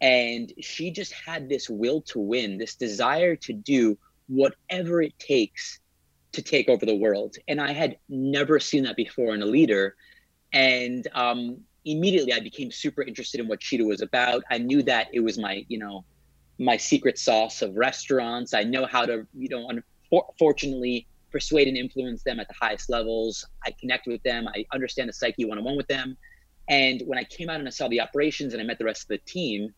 and 0.00 0.52
she 0.58 0.90
just 0.90 1.12
had 1.12 1.48
this 1.48 1.68
will 1.68 2.00
to 2.12 2.18
win, 2.18 2.56
this 2.56 2.76
desire 2.76 3.36
to 3.36 3.52
do 3.52 3.98
whatever 4.26 5.02
it 5.02 5.18
takes 5.18 5.80
to 6.32 6.40
take 6.42 6.70
over 6.70 6.86
the 6.86 6.96
world. 6.96 7.36
And 7.46 7.60
I 7.60 7.72
had 7.72 7.98
never 8.08 8.58
seen 8.58 8.84
that 8.84 8.96
before 8.96 9.34
in 9.34 9.42
a 9.42 9.46
leader. 9.46 9.96
And 10.54 11.06
um, 11.14 11.58
immediately 11.84 12.32
I 12.32 12.40
became 12.40 12.70
super 12.70 13.02
interested 13.02 13.40
in 13.40 13.48
what 13.48 13.60
Cheetah 13.60 13.84
was 13.84 14.00
about. 14.00 14.44
I 14.50 14.58
knew 14.58 14.82
that 14.84 15.08
it 15.12 15.20
was 15.20 15.36
my, 15.36 15.66
you 15.68 15.78
know, 15.78 16.04
my 16.58 16.76
secret 16.76 17.18
sauce 17.18 17.60
of 17.60 17.74
restaurants. 17.74 18.54
I 18.54 18.62
know 18.62 18.86
how 18.86 19.04
to, 19.04 19.26
you 19.34 19.48
know, 19.48 19.68
unfortunately 20.12 21.08
persuade 21.32 21.66
and 21.66 21.76
influence 21.76 22.22
them 22.22 22.38
at 22.38 22.46
the 22.46 22.54
highest 22.54 22.88
levels. 22.88 23.44
I 23.66 23.72
connect 23.72 24.06
with 24.06 24.22
them. 24.22 24.46
I 24.46 24.64
understand 24.72 25.08
the 25.08 25.12
psyche 25.12 25.44
one 25.44 25.58
on 25.58 25.64
one 25.64 25.76
with 25.76 25.88
them. 25.88 26.16
And 26.68 27.02
when 27.04 27.18
I 27.18 27.24
came 27.24 27.50
out 27.50 27.58
and 27.58 27.66
I 27.66 27.72
saw 27.72 27.88
the 27.88 28.00
operations 28.00 28.52
and 28.52 28.62
I 28.62 28.64
met 28.64 28.78
the 28.78 28.84
rest 28.84 29.02
of 29.02 29.08
the 29.08 29.18
team, 29.18 29.74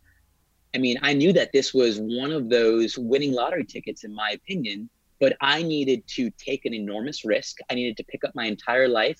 I 0.75 0.79
mean, 0.79 0.99
I 1.01 1.15
knew 1.15 1.33
that 1.33 1.53
this 1.53 1.73
was 1.73 1.99
one 1.99 2.31
of 2.31 2.51
those 2.51 2.99
winning 2.99 3.33
lottery 3.33 3.65
tickets, 3.65 4.05
in 4.05 4.15
my 4.15 4.33
opinion, 4.33 4.91
but 5.19 5.35
I 5.41 5.63
needed 5.63 6.07
to 6.09 6.31
take 6.33 6.67
an 6.67 6.75
enormous 6.75 7.25
risk. 7.25 7.57
I 7.71 7.75
needed 7.75 7.97
to 7.97 8.05
pick 8.05 8.23
up 8.25 8.35
my 8.35 8.45
entire 8.45 8.87
life 8.87 9.19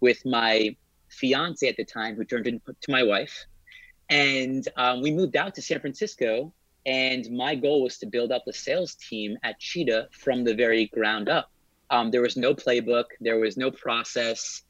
with 0.00 0.24
my 0.26 0.76
fiance 1.10 1.66
at 1.66 1.76
the 1.76 1.84
time, 1.84 2.16
who 2.16 2.24
turned 2.24 2.46
into 2.46 2.74
my 2.88 3.02
wife. 3.02 3.46
And 4.10 4.66
um, 4.76 5.02
we 5.02 5.10
moved 5.10 5.36
out 5.36 5.54
to 5.56 5.62
San 5.62 5.80
Francisco. 5.80 6.52
And 6.86 7.30
my 7.30 7.54
goal 7.54 7.82
was 7.82 7.98
to 7.98 8.06
build 8.06 8.32
up 8.32 8.44
the 8.46 8.52
sales 8.52 8.94
team 8.94 9.36
at 9.42 9.58
Cheetah 9.58 10.08
from 10.10 10.44
the 10.44 10.54
very 10.54 10.86
ground 10.86 11.28
up. 11.28 11.50
Um, 11.90 12.10
there 12.10 12.22
was 12.22 12.36
no 12.36 12.54
playbook, 12.54 13.04
there 13.20 13.38
was 13.38 13.56
no 13.56 13.70
process. 13.70 14.62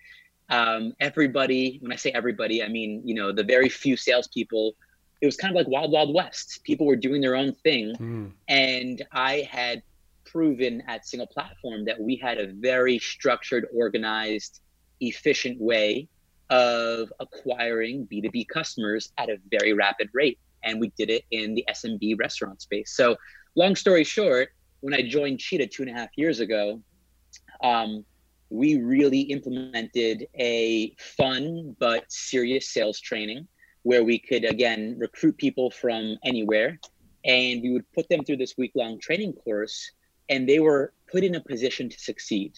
Um, 0.51 0.95
everybody, 0.99 1.79
when 1.81 1.93
I 1.93 1.97
say 1.97 2.11
everybody, 2.11 2.63
I 2.63 2.69
mean, 2.69 3.03
you 3.05 3.15
know, 3.15 3.33
the 3.33 3.45
very 3.45 3.69
few 3.69 3.97
salespeople, 3.97 4.75
it 5.21 5.27
was 5.27 5.37
kind 5.37 5.53
of 5.53 5.57
like 5.57 5.69
Wild 5.69 5.93
Wild 5.93 6.15
West. 6.15 6.61
People 6.65 6.87
were 6.87 6.97
doing 6.97 7.21
their 7.21 7.37
own 7.37 7.53
thing. 7.53 7.95
Mm. 7.97 8.33
And 8.49 9.05
I 9.13 9.49
had 9.51 9.83
proven 10.25 10.83
at 10.87 11.07
Single 11.07 11.27
Platform 11.27 11.85
that 11.85 12.01
we 12.01 12.17
had 12.17 12.39
a 12.39 12.49
very 12.49 12.99
structured, 12.99 13.67
organized, 13.75 14.61
efficient 15.01 15.61
way 15.61 16.09
of 16.51 17.13
acquiring 17.21 18.07
B2B 18.11 18.49
customers 18.49 19.13
at 19.19 19.29
a 19.29 19.39
very 19.51 19.73
rapid 19.73 20.09
rate. 20.13 20.39
And 20.65 20.81
we 20.81 20.93
did 20.97 21.11
it 21.11 21.25
in 21.31 21.55
the 21.55 21.65
SMB 21.71 22.19
restaurant 22.19 22.61
space. 22.63 22.93
So, 22.95 23.17
long 23.55 23.77
story 23.77 24.05
short, 24.05 24.51
when 24.81 24.95
I 24.95 25.03
joined 25.03 25.41
Cheetah 25.41 25.69
two 25.69 25.83
and 25.83 25.91
a 25.91 25.95
half 25.95 26.11
years 26.17 26.41
ago, 26.41 26.83
um, 27.63 28.05
we 28.51 28.79
really 28.79 29.21
implemented 29.21 30.27
a 30.39 30.95
fun 30.97 31.77
but 31.79 32.11
serious 32.11 32.69
sales 32.69 32.99
training 33.01 33.47
where 33.83 34.03
we 34.03 34.19
could, 34.19 34.45
again, 34.45 34.97
recruit 34.99 35.37
people 35.37 35.71
from 35.71 36.17
anywhere. 36.25 36.79
And 37.25 37.63
we 37.63 37.71
would 37.71 37.91
put 37.93 38.09
them 38.09 38.25
through 38.25 38.39
this 38.39 38.57
week 38.57 38.73
long 38.75 38.99
training 38.99 39.35
course, 39.35 39.93
and 40.29 40.49
they 40.49 40.61
were 40.61 40.93
put 41.11 41.25
in 41.25 41.35
a 41.35 41.41
position 41.41 41.89
to 41.89 41.99
succeed 41.99 42.55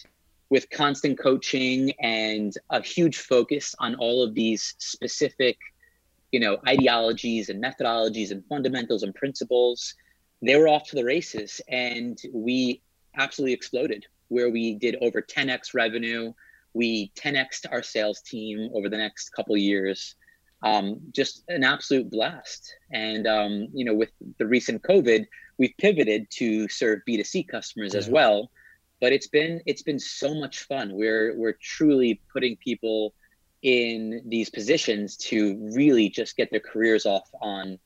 with 0.51 0.69
constant 0.69 1.17
coaching 1.17 1.91
and 1.99 2.53
a 2.69 2.83
huge 2.83 3.17
focus 3.17 3.73
on 3.79 3.95
all 3.95 4.21
of 4.21 4.35
these 4.35 4.75
specific 4.77 5.57
you 6.31 6.39
know 6.39 6.59
ideologies 6.67 7.49
and 7.49 7.63
methodologies 7.63 8.29
and 8.29 8.45
fundamentals 8.45 9.01
and 9.01 9.15
principles 9.15 9.95
they 10.41 10.55
were 10.55 10.67
off 10.67 10.87
to 10.89 10.95
the 10.95 11.05
races. 11.05 11.61
And 11.67 12.19
we 12.33 12.81
absolutely 13.17 13.53
exploded 13.53 14.05
where 14.29 14.49
we 14.49 14.75
did 14.75 14.95
over 15.01 15.21
10x 15.21 15.73
revenue. 15.73 16.33
We 16.73 17.11
10x 17.15 17.65
our 17.71 17.83
sales 17.83 18.21
team 18.21 18.69
over 18.73 18.89
the 18.89 18.97
next 18.97 19.29
couple 19.31 19.55
years. 19.57 20.15
Um, 20.63 20.99
just 21.11 21.43
an 21.47 21.63
absolute 21.63 22.09
blast. 22.09 22.75
And 22.91 23.27
um, 23.27 23.67
you 23.73 23.85
know 23.85 23.93
with 23.93 24.09
the 24.37 24.45
recent 24.45 24.83
covid 24.83 25.27
we've 25.57 25.73
pivoted 25.79 26.29
to 26.31 26.67
serve 26.69 27.01
b2c 27.07 27.47
customers 27.47 27.93
yeah. 27.93 27.99
as 27.99 28.09
well 28.09 28.49
but 29.01 29.11
it's 29.11 29.27
been 29.27 29.59
it's 29.65 29.81
been 29.81 29.99
so 29.99 30.33
much 30.33 30.59
fun. 30.59 30.93
We're 30.93 31.35
we're 31.35 31.57
truly 31.61 32.21
putting 32.31 32.55
people 32.55 33.13
in 33.63 34.21
these 34.25 34.49
positions 34.49 35.17
to 35.17 35.57
really 35.75 36.09
just 36.09 36.37
get 36.37 36.49
their 36.51 36.61
careers 36.61 37.05
off 37.05 37.29
on 37.41 37.77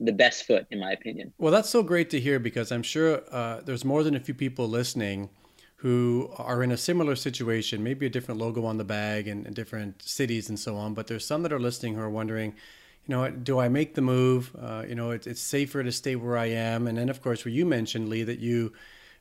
the 0.00 0.12
best 0.12 0.46
foot, 0.46 0.66
in 0.70 0.80
my 0.80 0.92
opinion. 0.92 1.32
Well, 1.38 1.52
that's 1.52 1.70
so 1.70 1.82
great 1.82 2.10
to 2.10 2.20
hear 2.20 2.38
because 2.40 2.72
I'm 2.72 2.82
sure 2.82 3.22
uh, 3.30 3.60
there's 3.60 3.84
more 3.84 4.02
than 4.02 4.16
a 4.16 4.20
few 4.20 4.34
people 4.34 4.68
listening 4.68 5.30
who 5.76 6.30
are 6.36 6.62
in 6.62 6.70
a 6.70 6.76
similar 6.76 7.16
situation, 7.16 7.82
maybe 7.82 8.06
a 8.06 8.10
different 8.10 8.40
logo 8.40 8.64
on 8.64 8.78
the 8.78 8.84
bag 8.84 9.26
and, 9.26 9.46
and 9.46 9.54
different 9.54 10.02
cities 10.02 10.48
and 10.48 10.58
so 10.58 10.76
on. 10.76 10.94
But 10.94 11.06
there's 11.06 11.26
some 11.26 11.42
that 11.42 11.52
are 11.52 11.60
listening 11.60 11.94
who 11.94 12.00
are 12.00 12.10
wondering, 12.10 12.54
you 13.06 13.14
know, 13.14 13.28
do 13.30 13.58
I 13.58 13.68
make 13.68 13.94
the 13.94 14.00
move? 14.00 14.54
Uh, 14.60 14.84
you 14.88 14.94
know, 14.94 15.10
it, 15.10 15.26
it's 15.26 15.40
safer 15.40 15.82
to 15.82 15.90
stay 15.90 16.14
where 16.14 16.36
I 16.36 16.46
am. 16.46 16.86
And 16.86 16.98
then, 16.98 17.08
of 17.08 17.20
course, 17.20 17.44
where 17.44 17.52
you 17.52 17.66
mentioned, 17.66 18.08
Lee, 18.08 18.22
that 18.22 18.38
you 18.38 18.72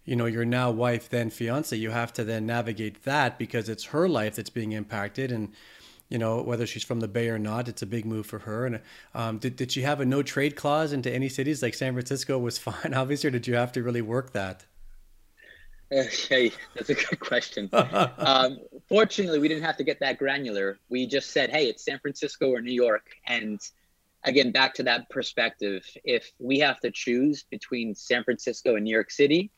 you 0.05 0.15
know 0.15 0.25
your 0.25 0.45
now 0.45 0.71
wife 0.71 1.09
then 1.09 1.29
fiance 1.29 1.75
you 1.75 1.91
have 1.91 2.11
to 2.13 2.23
then 2.23 2.45
navigate 2.45 3.03
that 3.03 3.37
because 3.37 3.69
it's 3.69 3.85
her 3.85 4.07
life 4.07 4.35
that's 4.35 4.49
being 4.49 4.71
impacted. 4.71 5.31
And 5.31 5.53
you 6.09 6.17
know 6.17 6.41
whether 6.41 6.65
she's 6.65 6.83
from 6.83 6.99
the 6.99 7.07
bay 7.07 7.29
or 7.29 7.39
not 7.39 7.67
it's 7.67 7.81
a 7.81 7.85
big 7.85 8.05
move 8.05 8.25
for 8.25 8.39
her. 8.39 8.65
And 8.65 8.79
um, 9.13 9.37
did, 9.37 9.55
did 9.55 9.71
she 9.71 9.81
have 9.81 10.01
a 10.01 10.05
no 10.05 10.23
trade 10.23 10.55
clause 10.55 10.91
into 10.91 11.11
any 11.11 11.29
cities? 11.29 11.61
Like 11.61 11.73
san 11.73 11.93
francisco 11.93 12.37
was 12.37 12.57
fine 12.69 12.93
obviously 12.93 13.27
or 13.27 13.31
did 13.31 13.47
you 13.47 13.55
have 13.55 13.71
to 13.73 13.83
really 13.83 14.01
work 14.01 14.33
that? 14.33 14.65
Hey 16.29 16.53
that's 16.73 16.89
a 16.89 16.93
good 16.93 17.19
question. 17.19 17.69
Um, 17.73 18.59
fortunately 18.87 19.39
we 19.39 19.49
didn't 19.49 19.63
have 19.63 19.75
to 19.75 19.83
get 19.83 19.99
that 19.99 20.17
granular. 20.17 20.79
We 20.89 21.05
just 21.05 21.31
said 21.31 21.49
hey 21.51 21.67
it's 21.67 21.85
san 21.85 21.99
francisco 21.99 22.49
or 22.49 22.61
new 22.61 22.73
york. 22.73 23.05
And 23.27 23.59
again 24.23 24.51
back 24.51 24.73
to 24.75 24.83
that 24.83 25.09
perspective 25.09 25.85
if 26.03 26.31
we 26.39 26.59
have 26.59 26.79
to 26.79 26.91
choose 26.91 27.43
between 27.49 27.93
san 27.93 28.23
francisco 28.23 28.75
and 28.75 28.85
new 28.85 28.93
york 28.93 29.11
city 29.11 29.51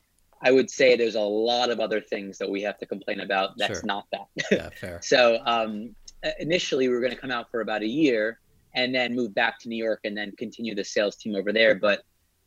I 0.44 0.52
would 0.52 0.70
say 0.70 0.94
there's 0.94 1.14
a 1.14 1.20
lot 1.20 1.70
of 1.70 1.80
other 1.80 2.00
things 2.00 2.38
that 2.38 2.48
we 2.48 2.62
have 2.62 2.78
to 2.78 2.86
complain 2.86 3.20
about. 3.20 3.56
That's 3.56 3.80
sure. 3.80 3.86
not 3.86 4.06
that. 4.12 4.26
Yeah, 4.52 4.68
fair. 4.70 5.00
so 5.02 5.40
um, 5.46 5.94
initially, 6.38 6.88
we 6.88 6.94
were 6.94 7.00
going 7.00 7.14
to 7.14 7.18
come 7.18 7.30
out 7.30 7.50
for 7.50 7.62
about 7.62 7.82
a 7.82 7.88
year 7.88 8.40
and 8.74 8.94
then 8.94 9.14
move 9.14 9.34
back 9.34 9.58
to 9.60 9.68
New 9.68 9.82
York 9.82 10.00
and 10.04 10.16
then 10.16 10.32
continue 10.36 10.74
the 10.74 10.84
sales 10.84 11.16
team 11.16 11.34
over 11.34 11.52
there. 11.52 11.74
But 11.74 12.02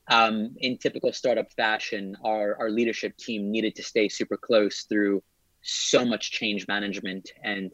um, 0.10 0.55
in 0.57 0.77
typical 0.77 1.12
startup 1.12 1.51
fashion, 1.53 2.15
our, 2.23 2.55
our 2.60 2.69
leadership 2.69 3.17
team 3.17 3.49
needed 3.49 3.75
to 3.75 3.83
stay 3.83 4.10
super 4.10 4.38
close 4.38 4.83
through 4.83 5.23
so 5.62 6.05
much 6.05 6.31
change 6.31 6.65
management 6.67 7.31
and 7.43 7.73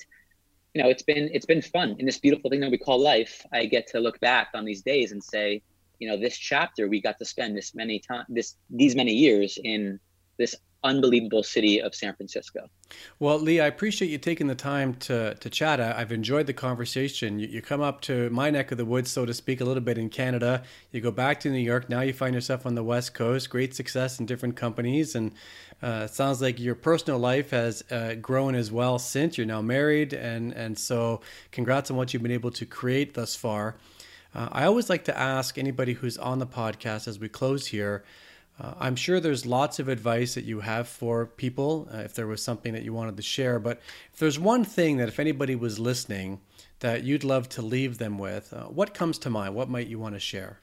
you 0.73 0.81
know 0.81 0.89
it's 0.89 1.03
been 1.03 1.29
it's 1.31 1.45
been 1.45 1.61
fun 1.61 1.95
in 1.99 2.07
this 2.07 2.17
beautiful 2.17 2.49
thing 2.49 2.59
that 2.59 2.71
we 2.71 2.77
call 2.77 2.99
life 2.99 3.45
i 3.53 3.65
get 3.65 3.85
to 3.85 3.99
look 3.99 4.19
back 4.19 4.47
on 4.55 4.65
these 4.65 4.81
days 4.81 5.11
and 5.11 5.23
say 5.23 5.61
you 5.99 6.07
know 6.07 6.17
this 6.17 6.35
chapter 6.35 6.87
we 6.87 6.99
got 6.99 7.19
to 7.19 7.25
spend 7.25 7.55
this 7.55 7.75
many 7.75 7.99
time 7.99 8.25
this 8.29 8.55
these 8.71 8.95
many 8.95 9.13
years 9.13 9.59
in 9.63 9.99
this 10.37 10.55
unbelievable 10.83 11.43
city 11.43 11.81
of 11.81 11.95
San 11.95 12.13
Francisco. 12.15 12.69
Well, 13.17 13.39
Lee, 13.39 13.59
I 13.59 13.67
appreciate 13.67 14.11
you 14.11 14.17
taking 14.17 14.47
the 14.47 14.55
time 14.55 14.93
to, 14.95 15.35
to 15.35 15.49
chat. 15.49 15.79
I've 15.79 16.11
enjoyed 16.11 16.45
the 16.45 16.53
conversation. 16.53 17.39
You, 17.39 17.47
you, 17.47 17.61
come 17.61 17.81
up 17.81 18.01
to 18.01 18.29
my 18.29 18.49
neck 18.49 18.71
of 18.71 18.77
the 18.77 18.85
woods, 18.85 19.09
so 19.09 19.25
to 19.25 19.33
speak, 19.33 19.61
a 19.61 19.65
little 19.65 19.81
bit 19.81 19.97
in 19.97 20.09
Canada. 20.09 20.63
You 20.91 21.01
go 21.01 21.11
back 21.11 21.39
to 21.41 21.49
New 21.49 21.57
York. 21.57 21.89
Now 21.89 22.01
you 22.01 22.13
find 22.13 22.35
yourself 22.35 22.65
on 22.65 22.75
the 22.75 22.83
West 22.83 23.13
Coast. 23.13 23.49
Great 23.49 23.73
success 23.73 24.19
in 24.19 24.25
different 24.25 24.55
companies. 24.55 25.15
And 25.15 25.31
uh, 25.81 26.03
it 26.05 26.13
sounds 26.13 26.41
like 26.41 26.59
your 26.59 26.75
personal 26.75 27.19
life 27.19 27.51
has 27.51 27.83
uh, 27.89 28.15
grown 28.15 28.53
as 28.53 28.71
well 28.71 28.99
since 28.99 29.37
you're 29.37 29.47
now 29.47 29.61
married. 29.61 30.13
And, 30.13 30.51
and 30.53 30.77
so, 30.77 31.21
congrats 31.51 31.89
on 31.89 31.97
what 31.97 32.13
you've 32.13 32.23
been 32.23 32.31
able 32.31 32.51
to 32.51 32.65
create 32.65 33.13
thus 33.13 33.35
far. 33.35 33.75
Uh, 34.35 34.49
I 34.51 34.65
always 34.65 34.89
like 34.89 35.05
to 35.05 35.17
ask 35.17 35.57
anybody 35.57 35.93
who's 35.93 36.17
on 36.17 36.39
the 36.39 36.47
podcast 36.47 37.07
as 37.07 37.19
we 37.19 37.29
close 37.29 37.67
here 37.67 38.03
uh, 38.59 38.73
I'm 38.79 38.95
sure 38.95 39.19
there's 39.19 39.45
lots 39.45 39.79
of 39.79 39.87
advice 39.87 40.35
that 40.35 40.43
you 40.43 40.59
have 40.59 40.87
for 40.87 41.25
people 41.25 41.87
uh, 41.91 41.97
if 41.97 42.13
there 42.13 42.27
was 42.27 42.41
something 42.41 42.73
that 42.73 42.83
you 42.83 42.93
wanted 42.93 43.17
to 43.17 43.23
share. 43.23 43.59
But 43.59 43.81
if 44.13 44.19
there's 44.19 44.39
one 44.39 44.63
thing 44.63 44.97
that 44.97 45.07
if 45.07 45.19
anybody 45.19 45.55
was 45.55 45.79
listening 45.79 46.39
that 46.79 47.03
you'd 47.03 47.23
love 47.23 47.49
to 47.49 47.61
leave 47.61 47.97
them 47.97 48.19
with, 48.19 48.53
uh, 48.53 48.65
what 48.65 48.93
comes 48.93 49.17
to 49.19 49.29
mind? 49.29 49.55
What 49.55 49.69
might 49.69 49.87
you 49.87 49.97
want 49.97 50.15
to 50.15 50.19
share? 50.19 50.59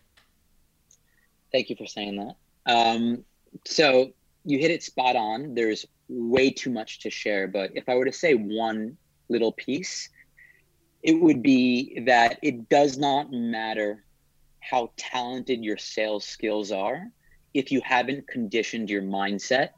Thank 1.51 1.69
you 1.69 1.77
for 1.77 1.87
saying 1.87 2.17
that. 2.17 2.73
Um, 2.73 3.25
so 3.65 4.13
you 4.45 4.59
hit 4.59 4.71
it 4.71 4.83
spot 4.85 5.17
on. 5.17 5.55
There's 5.55 5.85
way 6.09 6.51
too 6.51 6.71
much 6.71 7.01
to 7.01 7.11
share. 7.11 7.49
But 7.49 7.73
if 7.75 7.89
I 7.89 7.97
were 7.97 8.05
to 8.05 8.13
say 8.13 8.35
one 8.35 8.97
little 9.29 9.53
piece, 9.53 10.09
it 11.03 11.15
would 11.15 11.43
be 11.43 12.01
that 12.07 12.39
it 12.43 12.69
does 12.69 12.99
not 12.99 13.33
matter 13.33 14.05
how 14.61 14.91
talented 14.97 15.65
your 15.65 15.79
sales 15.79 16.25
skills 16.25 16.71
are 16.71 17.11
if 17.55 17.73
you 17.73 17.81
haven't 17.85 18.29
conditioned 18.29 18.91
your 18.91 19.03
mindset 19.03 19.71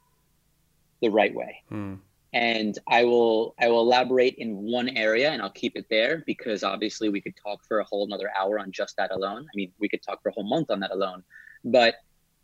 the 1.00 1.10
right 1.10 1.34
way. 1.34 1.62
Hmm. 1.68 1.94
And 2.34 2.78
I 2.88 3.04
will 3.04 3.54
I 3.60 3.68
will 3.68 3.80
elaborate 3.80 4.36
in 4.36 4.56
one 4.56 4.88
area 4.90 5.30
and 5.30 5.42
I'll 5.42 5.50
keep 5.50 5.76
it 5.76 5.86
there 5.90 6.22
because 6.26 6.62
obviously 6.62 7.10
we 7.10 7.20
could 7.20 7.34
talk 7.36 7.62
for 7.66 7.80
a 7.80 7.84
whole 7.84 8.06
another 8.06 8.30
hour 8.38 8.58
on 8.58 8.72
just 8.72 8.96
that 8.96 9.10
alone. 9.10 9.42
I 9.42 9.54
mean, 9.54 9.70
we 9.78 9.88
could 9.88 10.02
talk 10.02 10.22
for 10.22 10.30
a 10.30 10.32
whole 10.32 10.48
month 10.48 10.70
on 10.70 10.80
that 10.80 10.92
alone. 10.92 11.24
But 11.64 11.96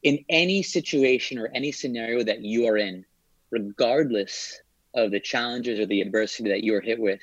in 0.03 0.25
any 0.29 0.63
situation 0.63 1.39
or 1.39 1.49
any 1.55 1.73
scenario 1.73 2.23
that 2.25 2.43
you 2.43 2.67
are 2.67 2.77
in, 2.77 3.05
regardless 3.51 4.61
of 4.95 5.11
the 5.11 5.21
challenges 5.21 5.79
or 5.79 5.87
the 5.87 6.03
adversity 6.03 6.51
that 6.51 6.63
you 6.63 6.75
are 6.75 6.81
hit 6.83 6.99
with, 6.99 7.23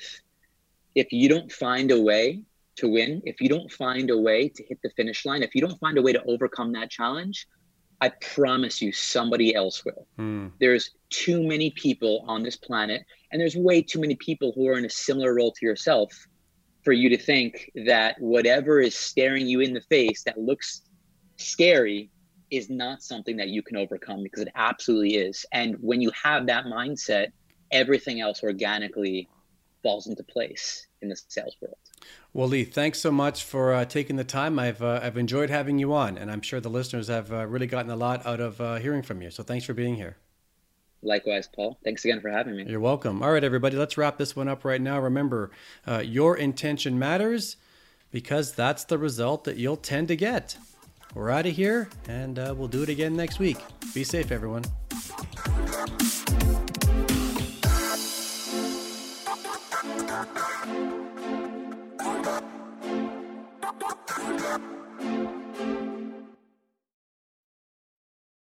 if 0.94 1.12
you 1.12 1.28
don't 1.28 1.52
find 1.52 1.90
a 1.90 2.00
way 2.00 2.42
to 2.76 2.88
win, 2.88 3.22
if 3.24 3.40
you 3.40 3.48
don't 3.48 3.70
find 3.70 4.10
a 4.10 4.18
way 4.18 4.48
to 4.48 4.64
hit 4.64 4.78
the 4.82 4.90
finish 4.90 5.24
line, 5.24 5.42
if 5.42 5.54
you 5.54 5.60
don't 5.60 5.78
find 5.78 5.98
a 5.98 6.02
way 6.02 6.12
to 6.12 6.22
overcome 6.24 6.72
that 6.72 6.90
challenge, 6.90 7.46
I 8.00 8.10
promise 8.10 8.82
you 8.82 8.92
somebody 8.92 9.54
else 9.54 9.84
will. 9.84 10.06
Hmm. 10.16 10.48
There's 10.60 10.90
too 11.10 11.46
many 11.46 11.70
people 11.70 12.24
on 12.28 12.42
this 12.42 12.56
planet, 12.56 13.02
and 13.32 13.40
there's 13.40 13.56
way 13.56 13.82
too 13.82 14.00
many 14.00 14.16
people 14.16 14.52
who 14.54 14.68
are 14.68 14.78
in 14.78 14.84
a 14.84 14.90
similar 14.90 15.34
role 15.34 15.52
to 15.52 15.66
yourself 15.66 16.12
for 16.84 16.92
you 16.92 17.08
to 17.08 17.16
think 17.16 17.70
that 17.86 18.16
whatever 18.20 18.80
is 18.80 18.96
staring 18.96 19.46
you 19.46 19.60
in 19.60 19.72
the 19.72 19.80
face 19.80 20.22
that 20.24 20.38
looks 20.38 20.82
scary 21.36 22.10
is 22.50 22.70
not 22.70 23.02
something 23.02 23.36
that 23.36 23.48
you 23.48 23.62
can 23.62 23.76
overcome 23.76 24.22
because 24.22 24.42
it 24.42 24.52
absolutely 24.54 25.16
is. 25.16 25.44
And 25.52 25.76
when 25.80 26.00
you 26.00 26.12
have 26.22 26.46
that 26.46 26.66
mindset, 26.66 27.32
everything 27.72 28.20
else 28.20 28.42
organically 28.42 29.28
falls 29.82 30.06
into 30.06 30.22
place 30.22 30.86
in 31.02 31.08
the 31.08 31.16
sales 31.28 31.56
world. 31.60 31.76
Well, 32.32 32.48
Lee, 32.48 32.64
thanks 32.64 32.98
so 32.98 33.10
much 33.10 33.44
for 33.44 33.72
uh, 33.72 33.84
taking 33.86 34.16
the 34.16 34.24
time. 34.24 34.58
I've 34.58 34.82
uh, 34.82 35.00
I've 35.02 35.16
enjoyed 35.16 35.48
having 35.48 35.78
you 35.78 35.94
on, 35.94 36.18
and 36.18 36.30
I'm 36.30 36.42
sure 36.42 36.60
the 36.60 36.68
listeners 36.68 37.08
have 37.08 37.32
uh, 37.32 37.46
really 37.46 37.66
gotten 37.66 37.90
a 37.90 37.96
lot 37.96 38.26
out 38.26 38.40
of 38.40 38.60
uh, 38.60 38.76
hearing 38.76 39.02
from 39.02 39.22
you. 39.22 39.30
So 39.30 39.42
thanks 39.42 39.64
for 39.64 39.72
being 39.72 39.96
here. 39.96 40.16
Likewise, 41.02 41.48
Paul. 41.48 41.78
Thanks 41.84 42.04
again 42.04 42.20
for 42.20 42.30
having 42.30 42.56
me. 42.56 42.64
You're 42.68 42.80
welcome. 42.80 43.22
All 43.22 43.32
right, 43.32 43.44
everybody, 43.44 43.76
let's 43.76 43.96
wrap 43.96 44.18
this 44.18 44.34
one 44.34 44.48
up 44.48 44.64
right 44.64 44.80
now. 44.80 44.98
Remember, 45.00 45.50
uh, 45.86 46.02
your 46.04 46.36
intention 46.36 46.98
matters 46.98 47.56
because 48.10 48.52
that's 48.52 48.84
the 48.84 48.98
result 48.98 49.44
that 49.44 49.56
you'll 49.56 49.76
tend 49.76 50.08
to 50.08 50.16
get. 50.16 50.58
We're 51.14 51.30
out 51.30 51.46
of 51.46 51.54
here, 51.54 51.88
and 52.08 52.38
uh, 52.38 52.54
we'll 52.56 52.68
do 52.68 52.82
it 52.82 52.88
again 52.88 53.16
next 53.16 53.38
week. 53.38 53.58
Be 53.94 54.04
safe, 54.04 54.30
everyone. 54.30 54.64